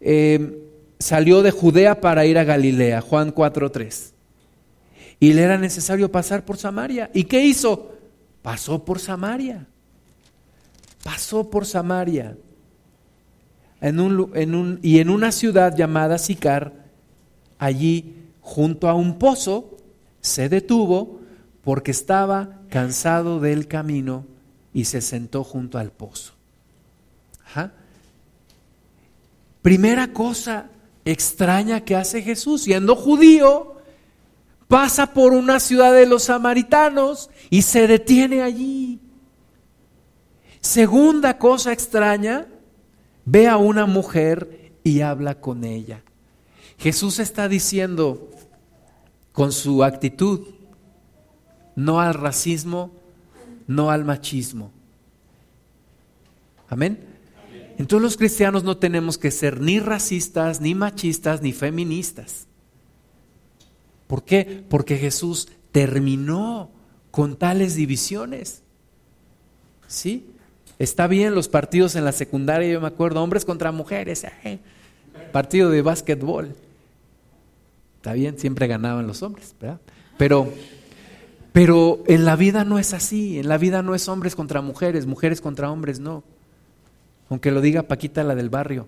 [0.00, 0.62] eh,
[0.98, 4.12] salió de Judea para ir a Galilea, Juan 4.3
[5.20, 7.10] y le era necesario pasar por Samaria.
[7.12, 7.92] ¿Y qué hizo?
[8.40, 9.66] Pasó por Samaria.
[11.04, 12.36] Pasó por Samaria.
[13.82, 16.72] en un, en un, y en una ciudad llamada Sicar,
[17.58, 19.76] allí junto a un pozo,
[20.20, 21.20] se detuvo
[21.62, 24.26] porque estaba cansado del camino
[24.72, 26.34] y se sentó junto al pozo.
[29.62, 30.70] Primera cosa
[31.04, 33.76] extraña que hace Jesús, siendo judío,
[34.68, 39.00] pasa por una ciudad de los samaritanos y se detiene allí.
[40.60, 42.46] Segunda cosa extraña,
[43.24, 46.02] ve a una mujer y habla con ella.
[46.78, 48.29] Jesús está diciendo
[49.32, 50.40] con su actitud,
[51.76, 52.90] no al racismo,
[53.66, 54.72] no al machismo.
[56.68, 56.98] Amén.
[57.78, 62.46] Entonces los cristianos no tenemos que ser ni racistas, ni machistas, ni feministas.
[64.06, 64.64] ¿Por qué?
[64.68, 66.70] Porque Jesús terminó
[67.10, 68.62] con tales divisiones.
[69.86, 70.26] ¿Sí?
[70.78, 74.58] Está bien los partidos en la secundaria, yo me acuerdo, hombres contra mujeres, eh,
[75.32, 76.54] partido de básquetbol.
[78.00, 79.78] Está bien, siempre ganaban los hombres, ¿verdad?
[80.16, 80.50] Pero
[81.52, 85.06] pero en la vida no es así, en la vida no es hombres contra mujeres,
[85.06, 86.22] mujeres contra hombres, no.
[87.28, 88.86] Aunque lo diga Paquita la del barrio,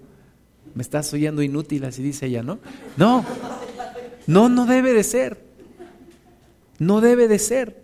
[0.75, 2.61] me estás oyendo inútil, así dice ella, ¿no?
[2.97, 3.25] No,
[4.27, 5.45] no, no debe de ser,
[6.79, 7.83] no debe de ser.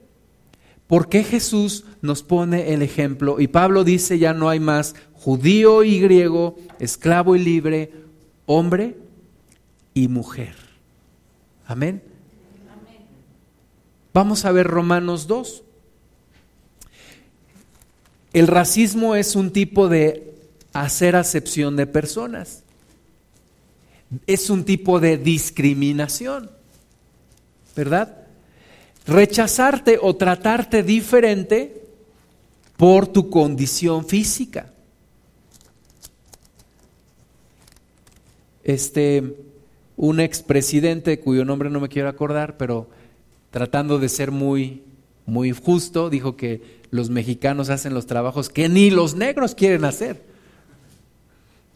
[0.86, 3.40] ¿Por qué Jesús nos pone el ejemplo?
[3.40, 7.92] Y Pablo dice, ya no hay más judío y griego, esclavo y libre,
[8.46, 8.96] hombre
[9.92, 10.67] y mujer.
[11.68, 12.02] Amén.
[14.14, 15.62] Vamos a ver Romanos 2.
[18.32, 20.34] El racismo es un tipo de
[20.72, 22.62] hacer acepción de personas.
[24.26, 26.50] Es un tipo de discriminación,
[27.76, 28.26] ¿verdad?
[29.06, 31.82] Rechazarte o tratarte diferente
[32.78, 34.72] por tu condición física.
[38.64, 39.47] Este,
[39.98, 42.88] un expresidente cuyo nombre no me quiero acordar, pero
[43.50, 44.84] tratando de ser muy,
[45.26, 50.22] muy justo, dijo que los mexicanos hacen los trabajos que ni los negros quieren hacer.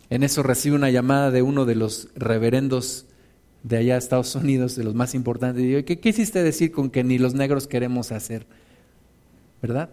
[0.09, 3.07] En eso recibe una llamada de uno de los reverendos
[3.65, 5.65] de allá de Estados Unidos, de los más importantes.
[5.65, 8.47] Y digo, ¿qué quisiste decir con que ni los negros queremos hacer?
[9.61, 9.91] ¿Verdad?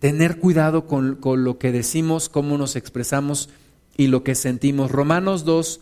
[0.00, 3.48] Tener cuidado con, con lo que decimos, cómo nos expresamos
[3.96, 4.90] y lo que sentimos.
[4.90, 5.80] Romanos 2,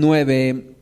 [0.00, 0.72] 9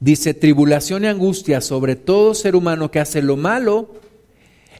[0.00, 3.94] dice tribulación y angustia sobre todo ser humano que hace lo malo,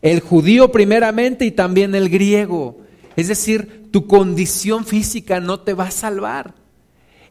[0.00, 2.78] el judío primeramente y también el griego.
[3.16, 6.54] Es decir, tu condición física no te va a salvar.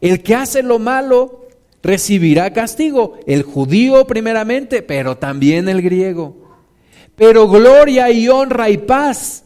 [0.01, 1.47] El que hace lo malo
[1.81, 6.35] recibirá castigo, el judío primeramente, pero también el griego.
[7.15, 9.45] Pero gloria y honra y paz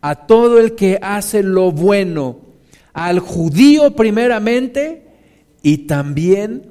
[0.00, 2.38] a todo el que hace lo bueno,
[2.94, 5.01] al judío primeramente
[5.62, 6.70] y también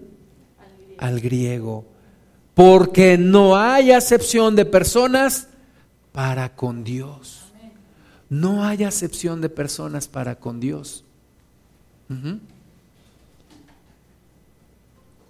[0.97, 1.85] al griego,
[2.53, 5.47] porque no hay acepción de personas
[6.11, 7.41] para con Dios.
[8.29, 11.03] No hay acepción de personas para con Dios.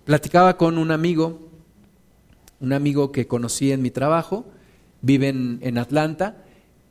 [0.05, 1.47] Platicaba con un amigo,
[2.59, 4.45] un amigo que conocí en mi trabajo,
[5.01, 6.37] vive en, en Atlanta,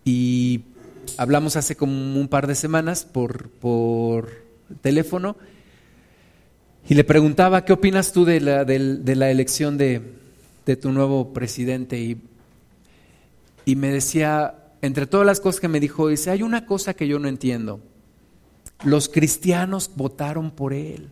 [0.05, 0.63] y
[1.17, 4.31] hablamos hace como un par de semanas por, por
[4.81, 5.37] teléfono
[6.89, 10.03] y le preguntaba, ¿qué opinas tú de la, de, la elección de,
[10.67, 12.01] de, tu nuevo presidente?
[12.01, 12.21] Y,
[13.65, 17.07] y me decía, entre todas las cosas que me dijo, dice, hay una cosa que
[17.07, 17.81] yo no entiendo.
[18.85, 21.11] Los cristianos votaron por él.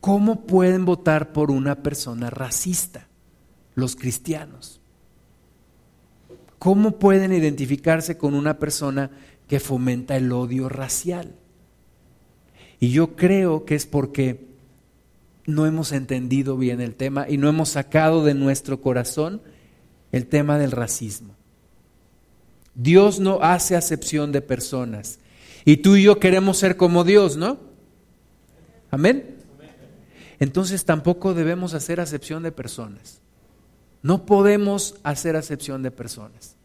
[0.00, 3.08] ¿Cómo pueden votar por una persona racista?
[3.74, 4.80] Los cristianos.
[6.58, 9.10] ¿Cómo pueden identificarse con una persona
[9.48, 11.34] que fomenta el odio racial?
[12.84, 14.44] Y yo creo que es porque
[15.46, 19.40] no hemos entendido bien el tema y no hemos sacado de nuestro corazón
[20.12, 21.34] el tema del racismo.
[22.74, 25.18] Dios no hace acepción de personas.
[25.64, 27.56] Y tú y yo queremos ser como Dios, ¿no?
[28.90, 29.34] Amén.
[30.38, 33.22] Entonces tampoco debemos hacer acepción de personas.
[34.02, 36.56] No podemos hacer acepción de personas.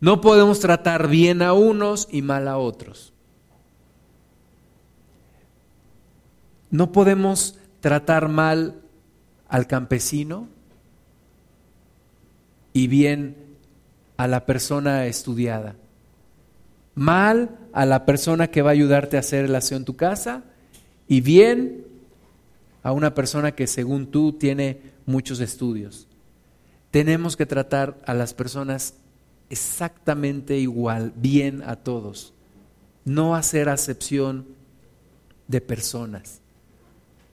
[0.00, 3.11] No podemos tratar bien a unos y mal a otros.
[6.72, 8.80] No podemos tratar mal
[9.46, 10.48] al campesino
[12.72, 13.36] y bien
[14.16, 15.76] a la persona estudiada.
[16.94, 20.44] Mal a la persona que va a ayudarte a hacer el aseo en tu casa
[21.06, 21.84] y bien
[22.82, 26.08] a una persona que según tú tiene muchos estudios.
[26.90, 28.94] Tenemos que tratar a las personas
[29.50, 32.32] exactamente igual, bien a todos.
[33.04, 34.46] No hacer acepción
[35.48, 36.41] de personas.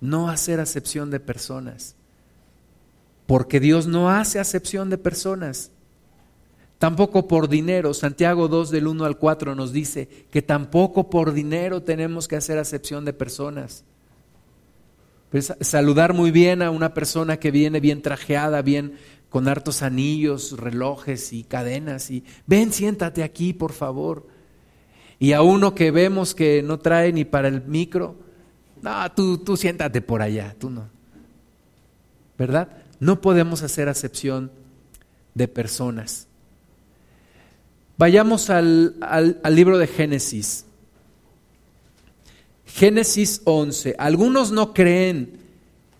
[0.01, 1.95] No hacer acepción de personas.
[3.27, 5.71] Porque Dios no hace acepción de personas.
[6.79, 7.93] Tampoco por dinero.
[7.93, 12.57] Santiago 2 del 1 al 4 nos dice que tampoco por dinero tenemos que hacer
[12.57, 13.83] acepción de personas.
[15.29, 18.93] Pues, saludar muy bien a una persona que viene bien trajeada, bien
[19.29, 24.25] con hartos anillos, relojes y cadenas y ven, siéntate aquí, por favor.
[25.19, 28.15] Y a uno que vemos que no trae ni para el micro,
[28.81, 30.87] no, tú, tú siéntate por allá, tú no.
[32.37, 32.69] ¿Verdad?
[32.99, 34.51] No podemos hacer acepción
[35.33, 36.27] de personas.
[37.97, 40.65] Vayamos al, al, al libro de Génesis.
[42.65, 43.95] Génesis 11.
[43.97, 45.39] Algunos no creen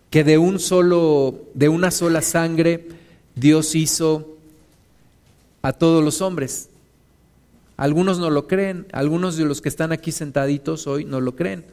[0.08, 2.88] que de un solo de una sola sangre
[3.34, 4.36] Dios hizo
[5.62, 6.68] a todos los hombres.
[7.76, 11.64] Algunos no lo creen, algunos de los que están aquí sentaditos hoy no lo creen.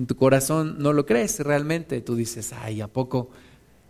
[0.00, 2.00] En tu corazón no lo crees realmente.
[2.00, 3.28] Tú dices, ay, ¿a poco?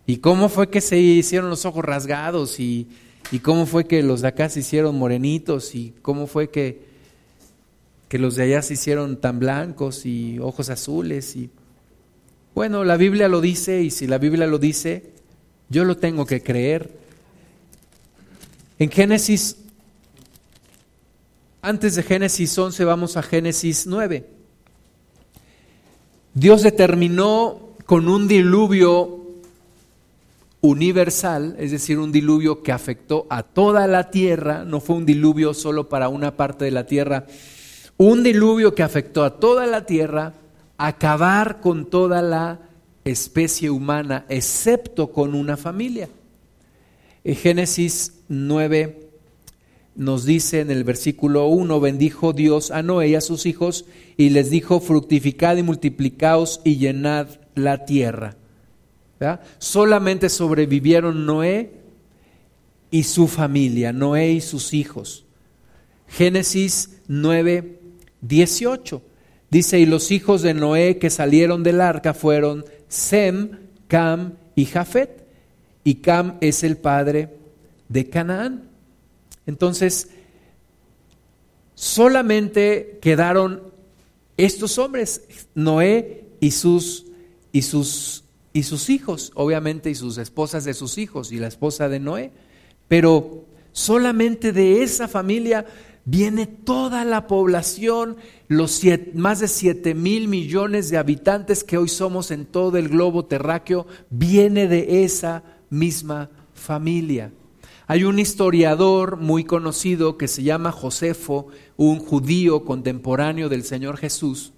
[0.05, 2.59] ¿Y cómo fue que se hicieron los ojos rasgados?
[2.59, 2.89] ¿Y,
[3.31, 5.73] y cómo fue que los de acá se hicieron morenitos?
[5.73, 6.81] ¿Y cómo fue que,
[8.09, 11.33] que los de allá se hicieron tan blancos y ojos azules?
[11.37, 11.49] Y
[12.53, 15.13] bueno, la Biblia lo dice y si la Biblia lo dice,
[15.69, 16.91] yo lo tengo que creer.
[18.79, 19.55] En Génesis,
[21.61, 24.40] antes de Génesis 11, vamos a Génesis 9.
[26.33, 29.19] Dios determinó con un diluvio
[30.61, 35.53] universal, es decir, un diluvio que afectó a toda la tierra, no fue un diluvio
[35.53, 37.25] solo para una parte de la tierra,
[37.97, 40.33] un diluvio que afectó a toda la tierra,
[40.77, 42.59] acabar con toda la
[43.03, 46.07] especie humana, excepto con una familia.
[47.25, 49.00] Génesis 9
[49.95, 53.85] nos dice en el versículo 1, bendijo Dios a Noé y a sus hijos
[54.17, 58.35] y les dijo, fructificad y multiplicaos y llenad la tierra.
[59.59, 61.71] Solamente sobrevivieron Noé
[62.89, 65.25] y su familia, Noé y sus hijos.
[66.07, 67.79] Génesis 9,
[68.21, 69.01] 18.
[69.49, 75.25] Dice, y los hijos de Noé que salieron del arca fueron Sem, Cam y Jafet.
[75.83, 77.29] Y Cam es el padre
[77.89, 78.70] de Canaán.
[79.45, 80.09] Entonces,
[81.75, 83.71] solamente quedaron
[84.37, 85.21] estos hombres,
[85.55, 87.05] Noé y sus,
[87.51, 88.23] y sus,
[88.53, 92.31] y sus hijos, obviamente, y sus esposas de sus hijos y la esposa de Noé.
[92.87, 95.65] Pero solamente de esa familia
[96.05, 98.17] viene toda la población,
[98.47, 98.81] los
[99.13, 103.85] más de 7 mil millones de habitantes que hoy somos en todo el globo terráqueo,
[104.09, 107.31] viene de esa misma familia.
[107.91, 114.53] Hay un historiador muy conocido que se llama Josefo, un judío contemporáneo del Señor Jesús,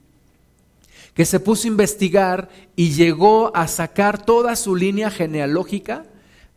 [1.16, 6.06] que se puso a investigar y llegó a sacar toda su línea genealógica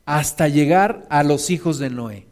[0.04, 2.26] hasta llegar a los hijos de Noé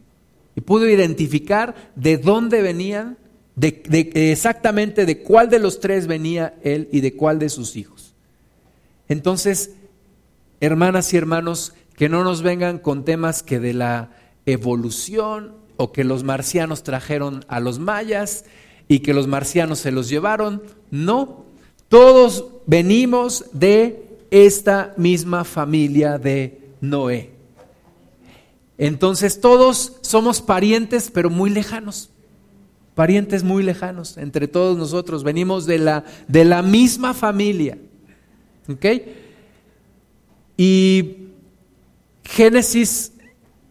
[0.55, 3.17] y pudo identificar de dónde venían,
[3.57, 8.13] de, exactamente de cuál de los tres venía él y de cuál de sus hijos.
[9.09, 9.71] Entonces,
[10.61, 14.11] hermanas y hermanos, que no nos vengan con temas que de la
[14.47, 18.45] evolución o que los marcianos trajeron a los mayas
[18.89, 20.63] y que los marcianos se los llevaron.
[20.91, 21.45] No,
[21.89, 27.31] todos venimos de esta misma familia de Noé.
[28.79, 32.11] Entonces todos somos parientes, pero muy lejanos.
[32.95, 35.25] Parientes muy lejanos entre todos nosotros.
[35.25, 37.79] Venimos de la, de la misma familia.
[38.69, 38.87] ¿Ok?
[40.57, 41.17] Y
[42.25, 43.13] Génesis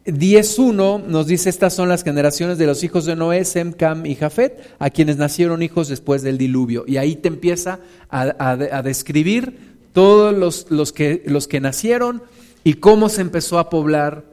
[0.06, 4.16] 10.1 nos dice, estas son las generaciones de los hijos de Noé, Sem, Cam y
[4.16, 6.84] Jafet, a quienes nacieron hijos después del diluvio.
[6.86, 7.80] Y ahí te empieza
[8.10, 12.22] a, describir todos los, los, que, los que nacieron
[12.66, 14.26] y cómo se empezó a poblar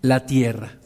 [0.00, 0.78] la tierra.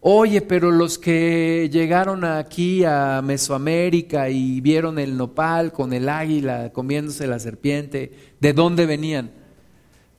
[0.00, 6.72] Oye, pero los que llegaron aquí a Mesoamérica y vieron el nopal con el águila
[6.72, 9.37] comiéndose la serpiente, ¿de dónde venían?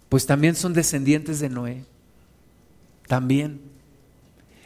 [0.10, 1.86] Pues también son descendientes de Noé.
[3.08, 3.62] También.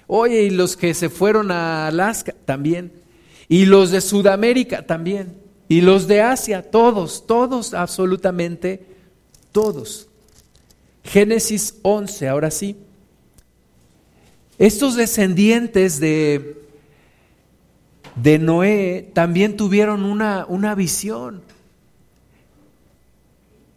[0.07, 2.93] Oye, y los que se fueron a Alaska, también.
[3.49, 5.37] Y los de Sudamérica, también.
[5.67, 8.85] Y los de Asia, todos, todos, absolutamente
[9.51, 10.07] todos.
[11.03, 12.77] Génesis 11, ahora sí.
[14.57, 16.63] Estos descendientes de,
[18.15, 21.41] de Noé también tuvieron una, una visión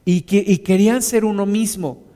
[0.06, 2.06] y, que, y querían ser uno mismo.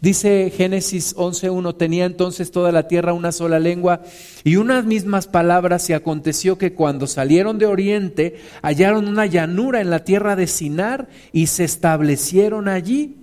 [0.00, 4.02] Dice Génesis 11.1, tenía entonces toda la tierra una sola lengua
[4.44, 9.90] y unas mismas palabras y aconteció que cuando salieron de oriente hallaron una llanura en
[9.90, 13.16] la tierra de Sinar y se establecieron allí.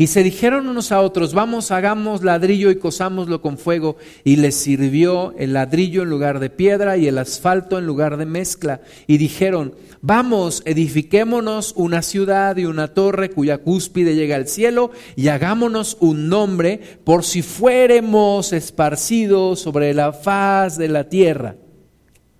[0.00, 3.96] Y se dijeron unos a otros, vamos, hagamos ladrillo y cosámoslo con fuego.
[4.22, 8.24] Y les sirvió el ladrillo en lugar de piedra y el asfalto en lugar de
[8.24, 8.80] mezcla.
[9.08, 15.28] Y dijeron, vamos, edifiquémonos una ciudad y una torre cuya cúspide llega al cielo y
[15.28, 21.56] hagámonos un nombre por si fuéremos esparcidos sobre la faz de la tierra.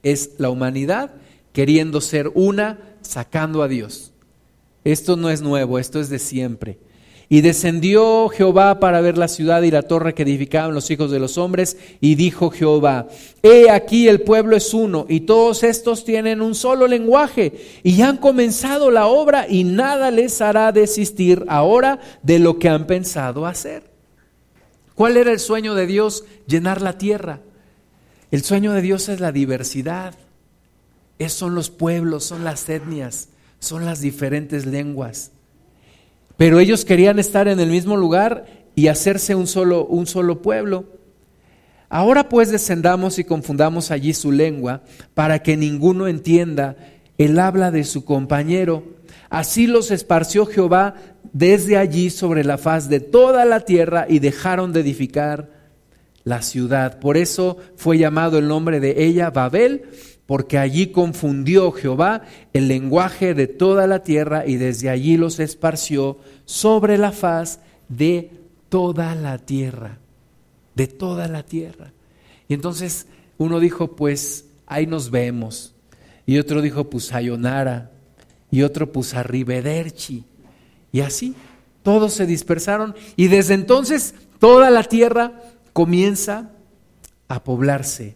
[0.05, 1.11] Es la humanidad
[1.53, 4.13] queriendo ser una, sacando a Dios.
[4.85, 6.79] Esto no es nuevo, esto es de siempre.
[7.31, 11.19] Y descendió Jehová para ver la ciudad y la torre que edificaban los hijos de
[11.19, 13.09] los hombres, y dijo Jehová,
[13.43, 17.53] he aquí el pueblo es uno, y todos estos tienen un solo lenguaje,
[17.83, 22.87] y han comenzado la obra, y nada les hará desistir ahora de lo que han
[22.87, 23.83] pensado hacer.
[24.95, 26.25] ¿Cuál era el sueño de Dios?
[26.47, 27.41] Llenar la tierra.
[28.31, 30.15] El sueño de Dios es la diversidad.
[31.21, 33.29] Es, son los pueblos, son las etnias,
[33.61, 35.31] son las diferentes lenguas.
[36.39, 40.85] Pero ellos querían estar en el mismo lugar y hacerse un solo, un solo pueblo.
[41.89, 44.83] Ahora pues descendamos y confundamos allí su lengua
[45.15, 46.77] para que ninguno entienda
[47.19, 48.85] el habla de su compañero.
[49.31, 50.95] Así los esparció Jehová
[51.33, 55.51] desde allí sobre la faz de toda la tierra y dejaron de edificar
[56.23, 57.01] la ciudad.
[57.01, 59.87] Por eso fue llamado el nombre de ella Babel,
[60.29, 62.21] porque allí confundió Jehová
[62.53, 68.31] el lenguaje de toda la tierra y desde allí los esparció sobre la faz de
[68.69, 69.97] toda la tierra,
[70.75, 71.93] de toda la tierra.
[72.47, 73.07] Y entonces
[73.39, 75.75] uno dijo, pues ahí nos vemos.
[76.27, 77.91] Y otro dijo, pues Sayonara.
[78.51, 80.25] Y otro, pues Arrivederci.
[80.93, 81.35] Y así,
[81.83, 82.95] todos se dispersaron.
[83.17, 85.41] Y desde entonces toda la tierra
[85.73, 86.51] comienza
[87.29, 88.15] a poblarse.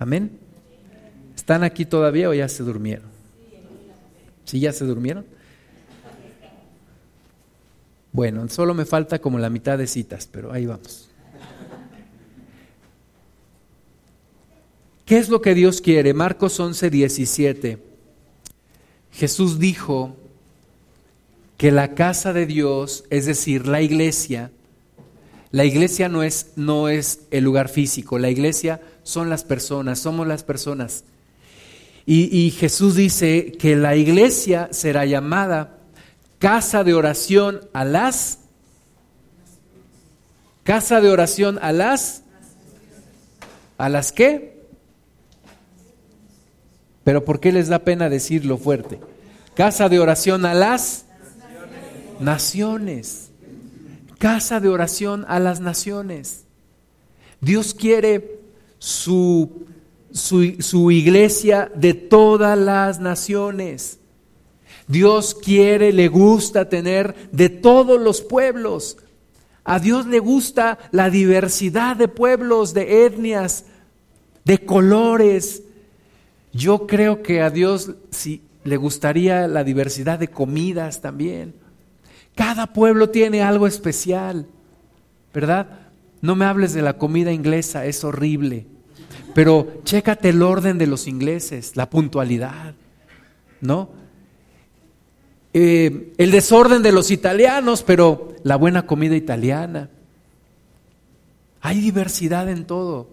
[0.00, 0.41] Amén.
[1.42, 3.10] ¿Están aquí todavía o ya se durmieron?
[4.44, 5.26] ¿Sí ya se durmieron?
[8.12, 11.10] Bueno, solo me falta como la mitad de citas, pero ahí vamos.
[15.04, 16.14] ¿Qué es lo que Dios quiere?
[16.14, 17.78] Marcos 11, 17.
[19.10, 20.14] Jesús dijo
[21.56, 24.52] que la casa de Dios, es decir, la iglesia,
[25.50, 30.28] la iglesia no es, no es el lugar físico, la iglesia son las personas, somos
[30.28, 31.02] las personas.
[32.04, 35.78] Y, Jesús dice que la iglesia será llamada
[36.38, 38.40] casa de oración a las...
[40.64, 42.22] Casa de oración a las...
[43.78, 44.62] ¿A las qué?
[47.04, 49.00] Pero ¿por qué les da pena decirlo fuerte?
[49.54, 51.06] Casa de oración a las
[52.20, 52.20] naciones.
[52.20, 53.30] naciones.
[54.18, 56.44] Casa de oración a las naciones.
[57.40, 58.40] Dios quiere
[58.78, 59.66] su
[60.12, 63.98] su, iglesia de todas las naciones.
[64.86, 68.98] Dios quiere, le gusta tener de todos los pueblos.
[69.64, 73.64] A Dios le gusta la diversidad de pueblos, de etnias,
[74.44, 75.62] de colores.
[76.52, 81.54] Yo creo que a Dios sí, le gustaría la diversidad de comidas también.
[82.34, 84.46] Cada pueblo tiene algo especial,
[85.32, 85.80] ¿verdad?
[86.20, 88.66] No me hables de la comida inglesa, es horrible.
[89.34, 92.74] Pero chécate el orden de los ingleses, la puntualidad,
[93.60, 93.90] ¿no?
[95.54, 99.90] Eh, el desorden de los italianos, pero la buena comida italiana.
[101.60, 103.08] Hay diversidad en todo.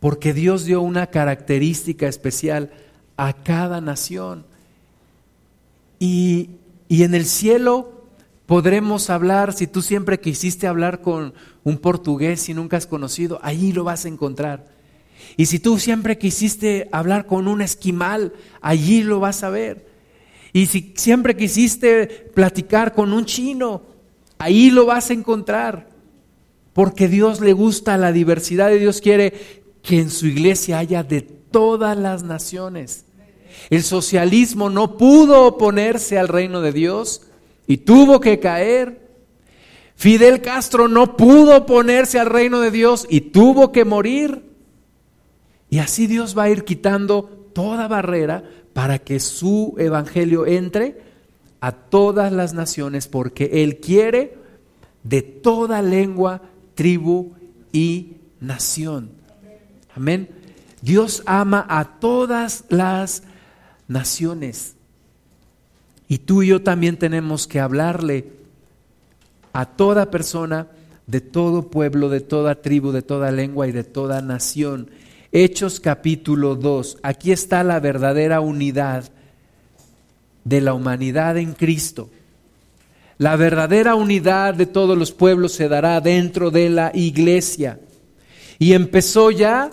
[0.00, 2.70] Porque Dios dio una característica especial
[3.16, 4.44] a cada nación.
[5.98, 6.50] Y,
[6.88, 7.93] y en el cielo
[8.54, 11.34] Podremos hablar, si tú siempre quisiste hablar con
[11.64, 14.66] un portugués y nunca has conocido, allí lo vas a encontrar.
[15.36, 19.88] Y si tú siempre quisiste hablar con un esquimal, allí lo vas a ver.
[20.52, 23.82] Y si siempre quisiste platicar con un chino,
[24.38, 25.88] ahí lo vas a encontrar.
[26.74, 31.22] Porque Dios le gusta la diversidad y Dios quiere que en su iglesia haya de
[31.22, 33.04] todas las naciones.
[33.68, 37.22] El socialismo no pudo oponerse al reino de Dios
[37.66, 39.00] y tuvo que caer.
[39.96, 44.42] Fidel Castro no pudo ponerse al reino de Dios y tuvo que morir.
[45.70, 51.00] Y así Dios va a ir quitando toda barrera para que su evangelio entre
[51.60, 54.36] a todas las naciones, porque Él quiere
[55.02, 56.42] de toda lengua,
[56.74, 57.32] tribu
[57.72, 59.10] y nación.
[59.96, 60.28] Amén.
[60.82, 63.22] Dios ama a todas las
[63.88, 64.73] naciones.
[66.08, 68.26] Y tú y yo también tenemos que hablarle
[69.52, 70.68] a toda persona
[71.06, 74.90] de todo pueblo, de toda tribu, de toda lengua y de toda nación.
[75.32, 76.98] Hechos capítulo 2.
[77.02, 79.10] Aquí está la verdadera unidad
[80.44, 82.10] de la humanidad en Cristo.
[83.18, 87.78] La verdadera unidad de todos los pueblos se dará dentro de la iglesia.
[88.58, 89.70] Y empezó ya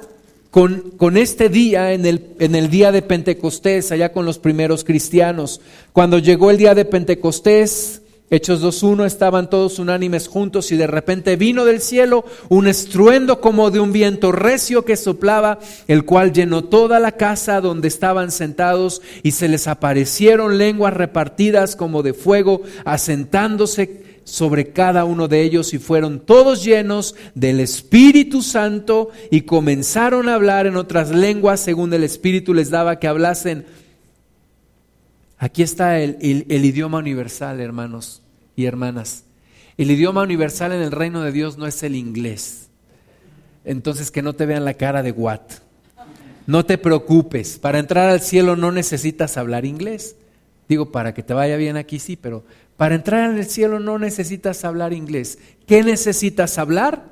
[0.51, 5.61] con, este día, en el, en el día de Pentecostés, allá con los primeros cristianos.
[5.93, 11.35] Cuando llegó el día de Pentecostés, Hechos 2.1 estaban todos unánimes juntos y de repente
[11.35, 16.63] vino del cielo un estruendo como de un viento recio que soplaba, el cual llenó
[16.63, 22.61] toda la casa donde estaban sentados y se les aparecieron lenguas repartidas como de fuego,
[22.85, 30.29] asentándose sobre cada uno de ellos y fueron todos llenos del Espíritu Santo y comenzaron
[30.29, 33.65] a hablar en otras lenguas según el Espíritu les daba que hablasen.
[35.37, 36.15] Aquí está el,
[36.49, 38.21] idioma universal, hermanos
[38.55, 39.25] y hermanas.
[39.77, 42.69] El idioma universal en el reino de Dios no es el inglés.
[43.65, 45.41] Entonces que no te vean la cara de what.
[46.47, 50.15] No te preocupes, para entrar al cielo no necesitas hablar inglés.
[50.71, 52.45] Digo, para que te vaya bien aquí sí, pero
[52.77, 55.37] para entrar al cielo no necesitas hablar inglés.
[55.67, 57.09] ¿Qué necesitas hablar?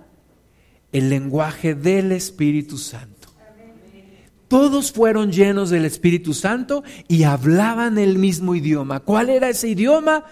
[0.93, 3.27] El lenguaje del Espíritu Santo.
[4.47, 9.01] Todos fueron llenos del Espíritu Santo y hablaban el mismo idioma.
[9.01, 10.23] ¿Cuál era ese idioma?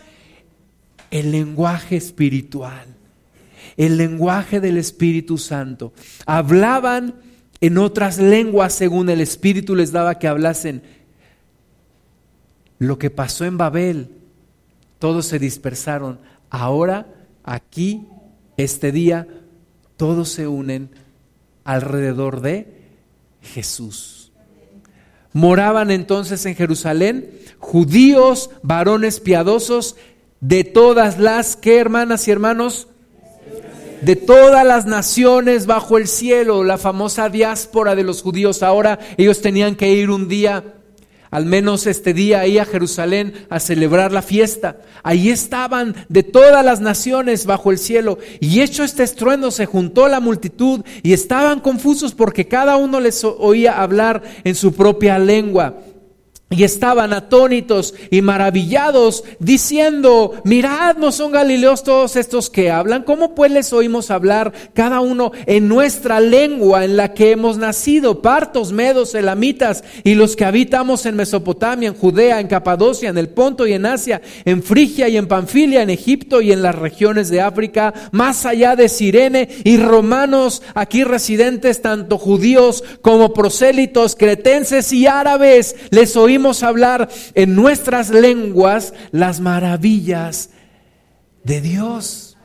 [1.11, 2.85] el lenguaje espiritual,
[3.75, 5.91] el lenguaje del Espíritu Santo.
[6.25, 7.15] Hablaban
[7.59, 10.81] en otras lenguas según el Espíritu les daba que hablasen.
[12.79, 14.11] Lo que pasó en Babel,
[14.99, 16.19] todos se dispersaron.
[16.49, 17.07] Ahora,
[17.43, 18.07] aquí,
[18.57, 19.27] este día,
[19.97, 20.89] todos se unen
[21.63, 22.77] alrededor de
[23.41, 24.31] Jesús.
[25.33, 29.95] Moraban entonces en Jerusalén judíos, varones piadosos,
[30.39, 32.87] de todas las que hermanas y hermanos,
[34.01, 38.63] de todas las naciones bajo el cielo, la famosa diáspora de los judíos.
[38.63, 40.75] Ahora ellos tenían que ir un día,
[41.29, 44.77] al menos este día, ahí a Jerusalén a celebrar la fiesta.
[45.03, 48.17] Ahí estaban de todas las naciones bajo el cielo.
[48.39, 53.23] Y hecho este estruendo, se juntó la multitud y estaban confusos porque cada uno les
[53.23, 55.77] oía hablar en su propia lengua.
[56.49, 63.03] Y estaban atónitos y maravillados, diciendo, mirad, no son galileos todos estos que hablan.
[63.03, 68.21] ¿Cómo pues les oímos hablar cada uno en nuestra lengua en la que hemos nacido?
[68.21, 73.27] Partos, medos, elamitas y los que habitamos en Mesopotamia, en Judea, en Capadocia, en el
[73.27, 77.27] Ponto y en Asia, en Frigia y en Panfilia, en Egipto y en las regiones
[77.29, 84.93] de África, más allá de Sirene y romanos aquí residentes, tanto judíos como prosélitos, cretenses
[84.93, 90.49] y árabes, les oímos hablar en nuestras lenguas las maravillas
[91.43, 92.37] de Dios.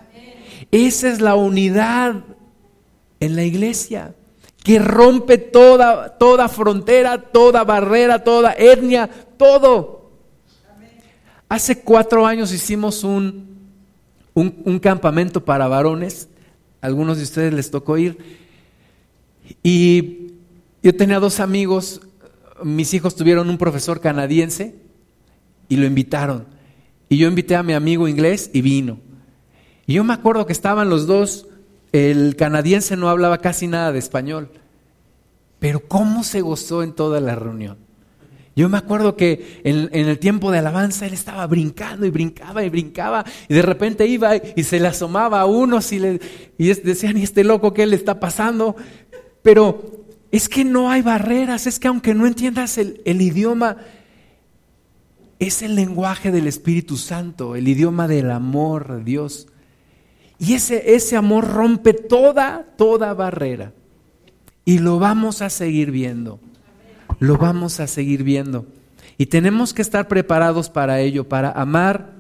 [0.71, 2.25] Esa es la unidad
[3.21, 4.15] en la iglesia
[4.63, 10.11] que rompe toda, toda frontera, toda barrera, toda etnia, todo.
[11.49, 13.59] Hace cuatro años hicimos un,
[14.35, 16.29] un, un, campamento para varones,
[16.81, 18.19] algunos de ustedes les tocó ir,
[19.63, 20.33] y
[20.83, 22.01] yo tenía dos amigos
[22.65, 24.75] mis hijos tuvieron un profesor canadiense
[25.69, 26.47] y lo invitaron.
[27.09, 28.99] Y yo invité a mi amigo inglés y vino.
[29.87, 31.47] Y yo me acuerdo que estaban los dos,
[31.93, 34.51] el canadiense no hablaba casi nada de español,
[35.59, 37.79] pero cómo se gozó en toda la reunión.
[38.55, 42.69] Yo me acuerdo que en, el tiempo de alabanza él estaba brincando y brincaba y
[42.69, 46.21] brincaba y de repente iba y se le asomaba a unos y, le,
[46.59, 48.77] y decían, ¿y este loco qué le está pasando?
[49.43, 50.02] Pero
[50.33, 53.77] es que no hay barreras, es que aunque no entiendas el, idioma,
[55.39, 59.47] es el lenguaje del Espíritu Santo, el idioma del amor de Dios.
[60.39, 63.75] Y ese, ese amor rompe toda, toda barrera.
[64.65, 66.41] Y lo vamos a seguir viendo.
[67.19, 68.67] Lo vamos a seguir viendo.
[69.19, 72.15] Y tenemos que estar preparados para ello, para amar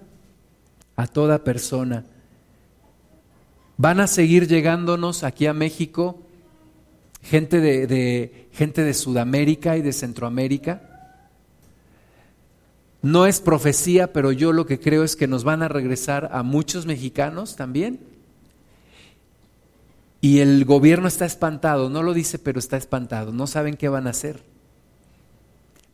[0.97, 2.05] a toda persona.
[3.79, 6.19] Van a seguir llegándonos aquí a México
[7.23, 10.89] gente de, gente de Sudamérica y de Centroamérica.
[13.01, 16.43] No es profecía, pero yo lo que creo es que nos van a regresar a
[16.43, 18.01] muchos mexicanos también.
[20.21, 24.07] Y el gobierno está espantado, no lo dice, pero está espantado, no saben qué van
[24.07, 24.45] a hacer.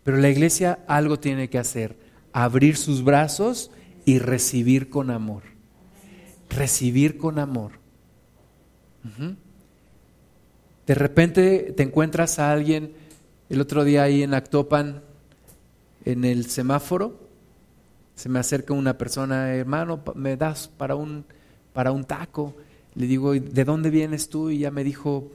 [0.04, 1.96] Pero la iglesia algo tiene que hacer,
[2.32, 3.70] abrir sus brazos
[4.04, 5.42] y recibir con amor.
[6.50, 7.72] Recibir con amor.
[10.88, 12.94] De repente te encuentras a alguien,
[13.50, 15.02] el otro día ahí en Actopan,
[16.06, 17.20] en el semáforo,
[18.14, 21.26] se me acerca una persona, hermano, me das para un,
[21.74, 22.56] para un taco.
[22.94, 24.48] Le digo, ¿de dónde vienes tú?
[24.48, 25.30] Y ya me dijo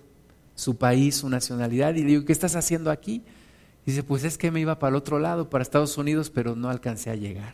[0.56, 1.94] su país, su nacionalidad.
[1.94, 3.22] Y le digo, ¿qué estás haciendo aquí?
[3.86, 6.56] Y dice, pues es que me iba para el otro lado, para Estados Unidos, pero
[6.56, 7.54] no alcancé a llegar.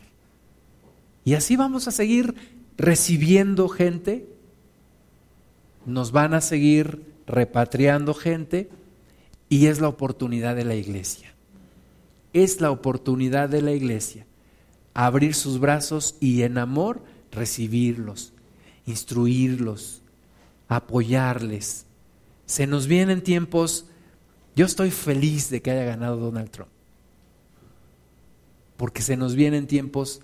[1.22, 2.34] Y así vamos a seguir
[2.78, 4.26] recibiendo gente,
[5.84, 8.68] nos van a seguir repatriando gente
[9.48, 11.32] y es la oportunidad de la iglesia.
[12.32, 14.26] Es la oportunidad de la iglesia
[14.94, 18.32] abrir sus brazos y en amor recibirlos,
[18.86, 20.02] instruirlos,
[20.68, 21.86] apoyarles.
[22.46, 23.86] Se nos vienen tiempos,
[24.56, 26.70] yo estoy feliz de que haya ganado Donald Trump,
[28.76, 30.20] porque se nos vienen tiempos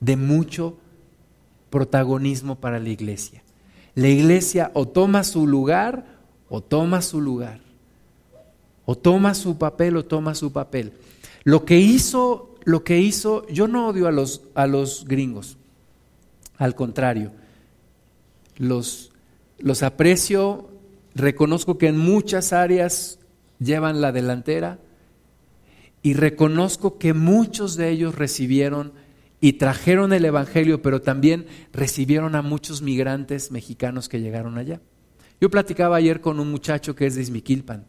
[0.00, 0.76] de mucho
[1.70, 3.42] protagonismo para la iglesia.
[3.94, 6.15] La iglesia o toma su lugar
[6.48, 7.60] o toma su lugar.
[8.84, 10.92] O toma su papel o toma su papel.
[11.44, 15.56] Lo que hizo, lo que hizo, yo no odio a los, a los gringos.
[16.56, 17.32] Al contrario,
[18.56, 19.12] los,
[19.58, 20.70] los aprecio,
[21.14, 23.18] reconozco que en muchas áreas
[23.58, 24.78] llevan la delantera
[26.02, 28.92] y reconozco que muchos de ellos recibieron
[29.40, 34.80] y trajeron el Evangelio, pero también recibieron a muchos migrantes mexicanos que llegaron allá.
[35.40, 37.84] Yo platicaba ayer con un muchacho que es de Izmiquilpan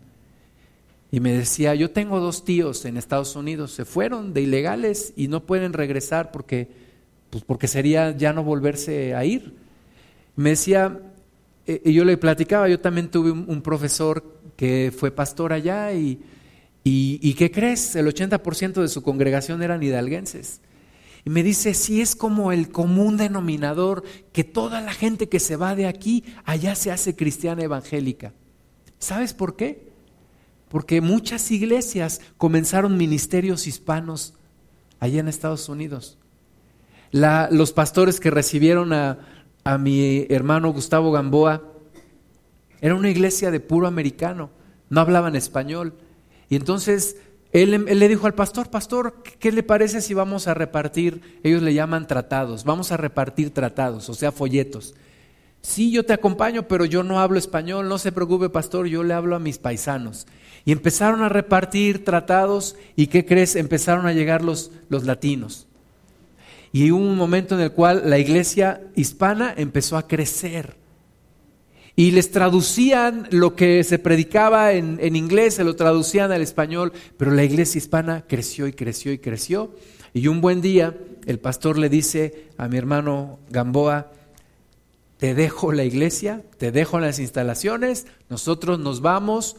[1.12, 5.30] y me decía, yo tengo dos tíos en Estados Unidos, se fueron de ilegales y
[5.30, 6.68] no pueden regresar porque,
[7.30, 9.54] pues porque sería ya no volverse a ir.
[10.36, 11.00] Me decía,
[11.66, 14.24] eh, y yo le platicaba, yo también tuve un, profesor
[14.58, 16.20] que fue pastor allá y,
[16.84, 17.96] y, y ¿qué crees?
[17.96, 20.60] El 80% de su congregación eran hidalguenses.
[21.28, 25.58] Y me dice, si es como el común denominador, que toda la gente que se
[25.58, 28.32] va de aquí, allá se hace cristiana evangélica.
[28.98, 29.90] ¿Sabes por qué?
[30.70, 34.36] Porque muchas iglesias comenzaron ministerios hispanos
[35.02, 36.18] allá en Estados Unidos.
[37.12, 39.20] los pastores que recibieron a,
[39.66, 41.62] a mi hermano Gustavo Gamboa,
[42.80, 44.50] era una iglesia de puro americano,
[44.90, 45.94] no hablaban español.
[46.48, 47.18] Y entonces
[47.64, 51.40] él, le dijo al pastor, pastor, ¿qué le parece si vamos a repartir?
[51.44, 54.96] Ellos le llaman tratados, vamos a repartir tratados, o sea, folletos.
[55.62, 59.14] Sí, yo te acompaño, pero yo no hablo español, no se preocupe, pastor, yo le
[59.14, 60.28] hablo a mis paisanos.
[60.66, 63.56] Y empezaron a repartir tratados y ¿qué crees?
[63.56, 65.68] Empezaron a llegar los, los latinos.
[66.72, 70.76] Y hubo un momento en el cual la iglesia hispana empezó a crecer
[72.00, 77.32] y les traducían lo que se predicaba en, inglés, se lo traducían al español, pero
[77.32, 79.72] la iglesia hispana creció y creció y creció.
[80.14, 80.96] Y un buen día
[81.26, 84.12] el pastor le dice a mi hermano Gamboa,
[85.18, 89.56] te dejo la iglesia, te dejo las instalaciones, nosotros nos vamos.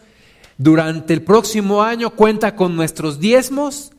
[0.59, 3.91] Durante el próximo año cuenta con nuestros diezmos,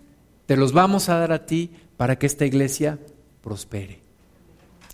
[0.45, 2.99] te los vamos a dar a ti para que esta iglesia
[3.43, 3.99] prospere.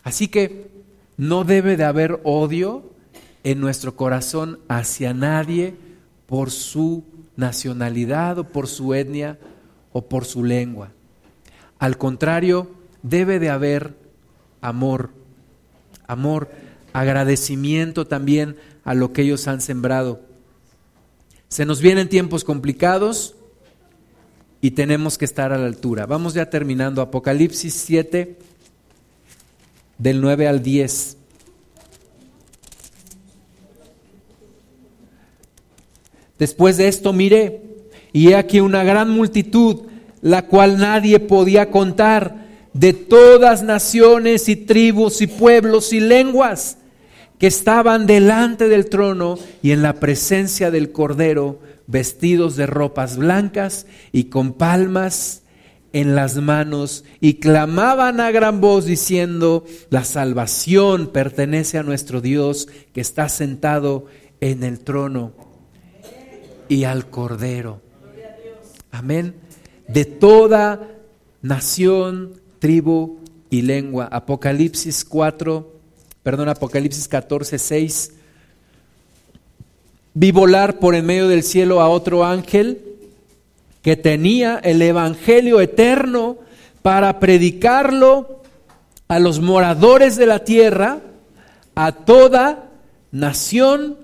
[0.02, 0.66] Así que
[1.16, 2.95] no debe de haber odio
[3.46, 5.76] en nuestro corazón hacia nadie
[6.26, 7.04] por su
[7.38, 9.38] nacionalidad o por su etnia
[9.94, 10.92] o por su lengua.
[11.78, 12.72] Al contrario,
[13.04, 13.96] debe de haber
[14.62, 15.12] amor,
[16.08, 16.50] amor,
[16.92, 20.22] agradecimiento también a lo que ellos han sembrado.
[21.48, 23.36] Se nos vienen tiempos complicados
[24.60, 26.08] y tenemos que estar a la altura.
[26.08, 27.04] Vamos ya terminando.
[27.04, 28.40] Apocalipsis 7,
[30.00, 31.18] del 9 al 10.
[36.38, 37.62] Después de esto miré,
[38.12, 39.84] y he aquí una gran multitud,
[40.22, 46.78] la cual nadie podía contar, de todas naciones y tribus y pueblos y lenguas,
[47.40, 53.86] que estaban delante del trono y en la presencia del Cordero, vestidos de ropas blancas
[54.12, 55.44] y con palmas
[55.94, 62.68] en las manos, y clamaban a gran voz diciendo, la salvación pertenece a nuestro Dios
[62.94, 64.08] que está sentado
[64.42, 65.45] en el trono
[66.70, 67.82] y al Cordero.
[68.92, 69.36] Amén.
[69.88, 70.88] De toda
[71.42, 74.08] nación, tribu y lengua.
[74.12, 75.72] Apocalipsis 4,
[76.24, 78.14] perdón, Apocalipsis 14, 6.
[80.14, 82.82] Vi volar por en medio del cielo a otro ángel
[83.82, 86.38] que tenía el Evangelio eterno
[86.82, 88.42] para predicarlo
[89.08, 91.00] a los moradores de la tierra,
[91.76, 92.70] a toda
[93.12, 93.98] nación,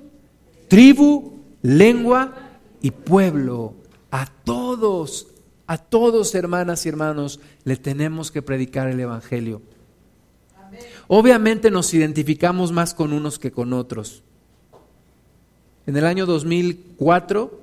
[0.68, 2.41] tribu, lengua
[2.82, 3.74] y pueblo,
[4.10, 5.28] a todos,
[5.68, 9.62] a todos hermanas y hermanos, le tenemos que predicar el Evangelio.
[11.08, 14.24] Obviamente nos identificamos más con unos que con otros.
[15.86, 17.60] En el año 2004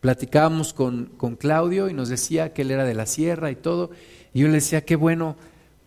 [0.00, 3.90] platicábamos con, con Claudio y nos decía que él era de la sierra y todo.
[4.32, 5.36] Y yo le decía, qué bueno,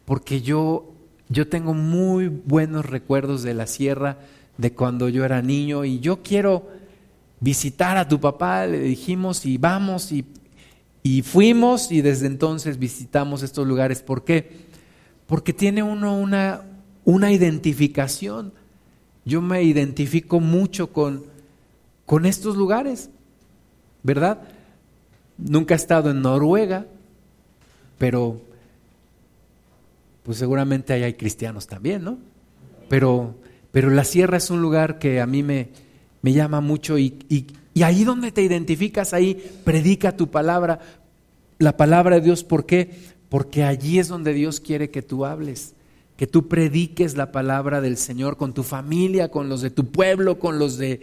[0.05, 0.93] porque yo
[1.29, 4.17] Yo tengo muy buenos recuerdos de la sierra
[4.57, 6.69] de cuando yo era niño y yo quiero
[7.39, 10.25] visitar a tu papá, le dijimos y vamos y,
[11.03, 14.01] y fuimos y desde entonces visitamos estos lugares.
[14.01, 14.67] ¿Por qué?
[15.27, 16.63] Porque tiene uno una,
[17.05, 18.53] una identificación.
[19.25, 21.25] Yo me identifico mucho con,
[22.05, 23.09] con estos lugares,
[24.03, 24.39] ¿verdad?
[25.37, 26.85] Nunca he estado en Noruega,
[27.97, 28.41] pero
[30.23, 32.17] pues seguramente ahí hay cristianos también, ¿no?
[32.89, 33.35] Pero,
[33.71, 35.69] pero la sierra es un lugar que a mí me,
[36.21, 40.79] me llama mucho y, y, y ahí donde te identificas, ahí predica tu palabra,
[41.59, 42.43] la palabra de Dios.
[42.43, 43.17] ¿Por qué?
[43.29, 45.73] porque allí es donde Dios quiere que tú hables,
[46.15, 50.39] que tú prediques la palabra del Señor con tu familia, con los de tu pueblo,
[50.39, 51.01] con los de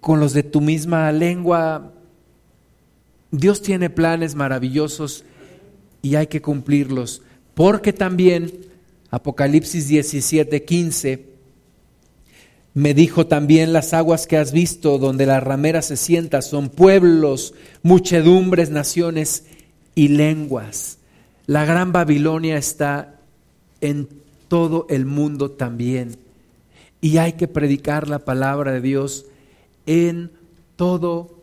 [0.00, 1.92] con los de tu misma lengua.
[3.30, 5.24] Dios tiene planes maravillosos
[6.02, 7.22] y hay que cumplirlos,
[7.54, 8.50] porque también
[9.10, 11.31] Apocalipsis 17, 15
[12.74, 17.54] me dijo también las aguas que has visto donde la ramera se sienta son pueblos,
[17.82, 19.44] muchedumbres, naciones
[19.94, 20.98] y lenguas.
[21.46, 23.20] La gran Babilonia está
[23.82, 24.08] en
[24.48, 26.16] todo el mundo también.
[27.02, 29.26] Y hay que predicar la palabra de Dios
[29.86, 30.30] en
[30.76, 31.36] todo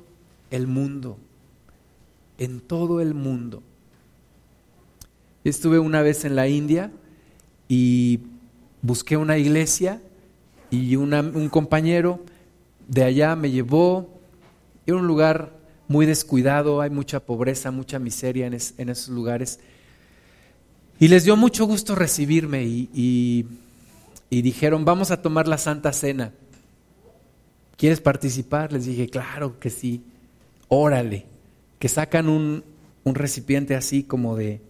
[0.49, 1.17] el mundo.
[2.39, 3.61] En todo el mundo.
[5.43, 6.91] Estuve una vez en la India
[7.67, 8.19] y
[8.81, 10.01] busqué una iglesia
[10.71, 12.19] y un compañero
[12.87, 14.19] de allá me llevó.
[14.85, 15.53] Era un lugar
[15.87, 19.59] muy descuidado, hay mucha pobreza, mucha miseria en, esos lugares.
[20.99, 23.47] Y les dio mucho gusto recibirme y,
[24.29, 26.31] dijeron, vamos a tomar la Santa Cena.
[27.77, 28.73] ¿Quieres participar?
[28.73, 30.03] Les dije, claro que sí,
[30.67, 31.25] órale,
[31.79, 32.63] que sacan un,
[33.05, 34.61] recipiente así como de,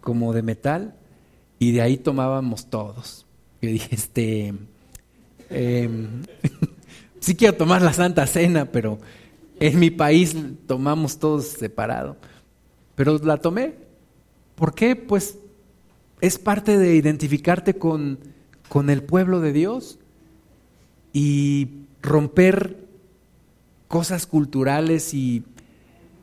[0.00, 0.94] como de metal
[1.58, 3.26] y de ahí tomábamos todos.
[3.60, 4.54] Yo dije, este,
[5.52, 6.22] em,
[7.20, 8.98] sí quiero tomar la Santa Cena, pero
[9.60, 10.34] en mi país
[10.66, 12.16] tomamos todos separado.
[12.94, 13.74] Pero la tomé.
[14.54, 14.96] ¿Por qué?
[14.96, 15.38] Pues
[16.20, 18.18] es parte de identificarte con,
[18.68, 19.98] con el pueblo de Dios
[21.12, 21.68] y
[22.00, 22.76] romper
[23.88, 25.44] cosas culturales y,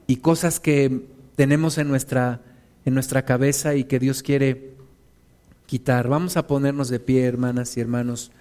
[0.07, 1.05] y cosas que
[1.35, 2.41] tenemos en nuestra,
[2.85, 4.73] en nuestra cabeza y que Dios quiere
[5.65, 6.07] quitar.
[6.07, 8.31] Vamos a ponernos de pie, hermanas y hermanos.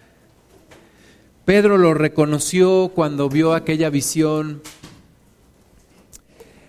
[1.49, 4.61] Pedro lo reconoció cuando vio aquella visión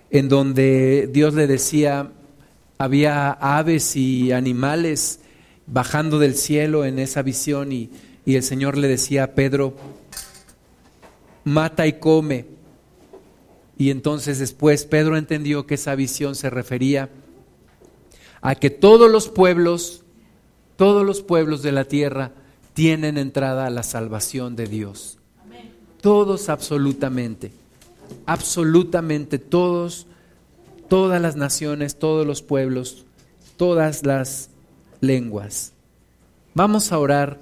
[0.10, 2.14] en donde Dios le decía,
[2.78, 5.20] había aves y animales
[5.68, 7.90] bajando del cielo en esa visión y,
[8.24, 9.76] y el Señor le decía a Pedro,
[11.44, 12.46] mata y come.
[13.78, 17.10] Y entonces después Pedro entendió que esa visión se refería
[18.40, 20.06] a que todos los pueblos,
[20.78, 22.32] todos los pueblos de la tierra
[22.80, 25.18] tienen entrada a la salvación de Dios.
[26.00, 27.52] Todos absolutamente
[28.26, 30.08] absolutamente todos,
[30.88, 33.06] todas las naciones, todos los pueblos,
[33.58, 34.50] todas las
[35.02, 35.74] lenguas.
[36.54, 37.40] Vamos a orar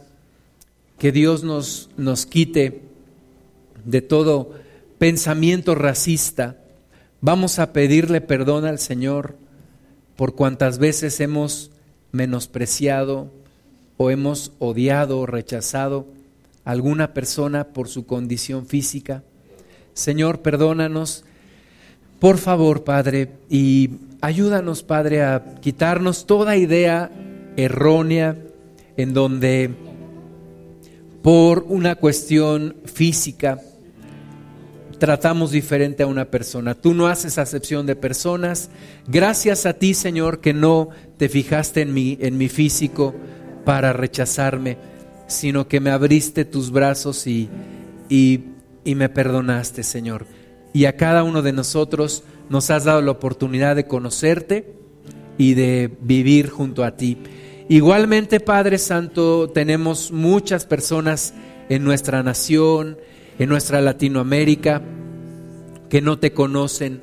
[0.97, 2.81] que Dios nos, nos quite
[3.85, 4.53] de todo
[4.97, 6.57] pensamiento racista.
[7.21, 9.35] Vamos a pedirle perdón al Señor
[10.15, 11.69] por cuantas veces hemos
[12.11, 13.29] menospreciado
[13.97, 16.05] o hemos odiado o rechazado
[16.63, 19.23] a alguna persona por su condición física.
[19.93, 21.25] Señor, perdónanos,
[22.19, 23.91] por favor, Padre, y
[24.21, 27.11] ayúdanos, Padre, a quitarnos toda idea
[27.55, 28.37] errónea
[28.95, 29.71] en donde
[31.21, 33.59] por una cuestión física
[34.97, 36.73] tratamos diferente a una persona.
[36.73, 38.69] Tú no haces acepción de personas.
[39.07, 43.13] Gracias a ti, Señor, que no te fijaste en mí, en mi físico
[43.67, 44.77] para rechazarme,
[45.27, 47.49] sino que me abriste tus brazos y,
[48.07, 48.45] y
[48.87, 50.25] y me perdonaste, Señor.
[50.71, 54.77] Y a cada uno de nosotros nos has dado la oportunidad de conocerte
[55.37, 57.17] y de vivir junto a ti.
[57.67, 61.33] Igualmente, Padre Santo, tenemos muchas personas
[61.67, 62.97] en nuestra nación,
[63.37, 64.81] en nuestra Latinoamérica,
[65.89, 67.01] que no te conocen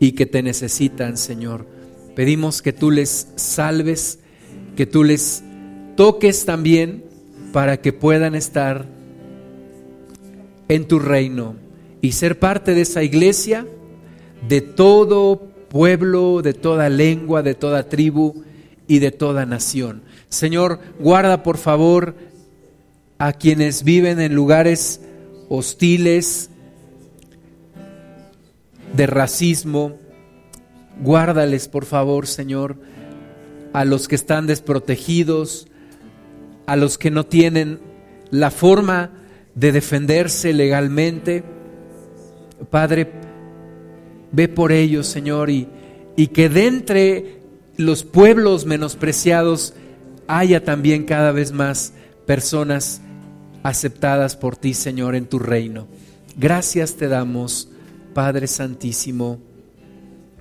[0.00, 1.68] y que te necesitan, Señor.
[2.16, 4.18] Pedimos que tú les salves,
[4.74, 5.44] que tú les
[5.96, 7.04] toques también
[7.52, 8.86] para que puedan estar
[10.68, 11.56] en tu reino
[12.00, 13.66] y ser parte de esa iglesia,
[14.48, 18.42] de todo pueblo, de toda lengua, de toda tribu
[18.86, 20.02] y de toda nación.
[20.28, 22.14] Señor, guarda por favor
[23.18, 25.00] a quienes viven en lugares
[25.48, 26.50] hostiles,
[28.96, 29.96] de racismo.
[31.00, 32.76] Guárdales, por favor, Señor.
[33.72, 35.66] a los que están desprotegidos,
[36.66, 37.80] a los que no tienen
[38.30, 39.10] la forma
[39.54, 41.44] de defenderse legalmente.
[42.70, 43.10] Padre,
[44.30, 45.68] ve por ellos, Señor, y,
[46.16, 47.42] y que de entre
[47.76, 49.74] los pueblos menospreciados
[50.26, 51.92] haya también cada vez más
[52.26, 53.00] personas
[53.62, 55.86] aceptadas por ti, Señor, en tu reino.
[56.36, 57.68] Gracias te damos,
[58.14, 59.38] Padre Santísimo,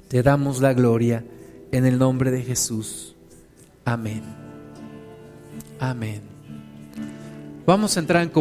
[0.08, 1.24] te damos la gloria
[1.72, 3.16] en el nombre de Jesús.
[3.86, 4.41] Amén.
[5.82, 6.22] Amén.
[7.66, 8.30] Vamos a entrar en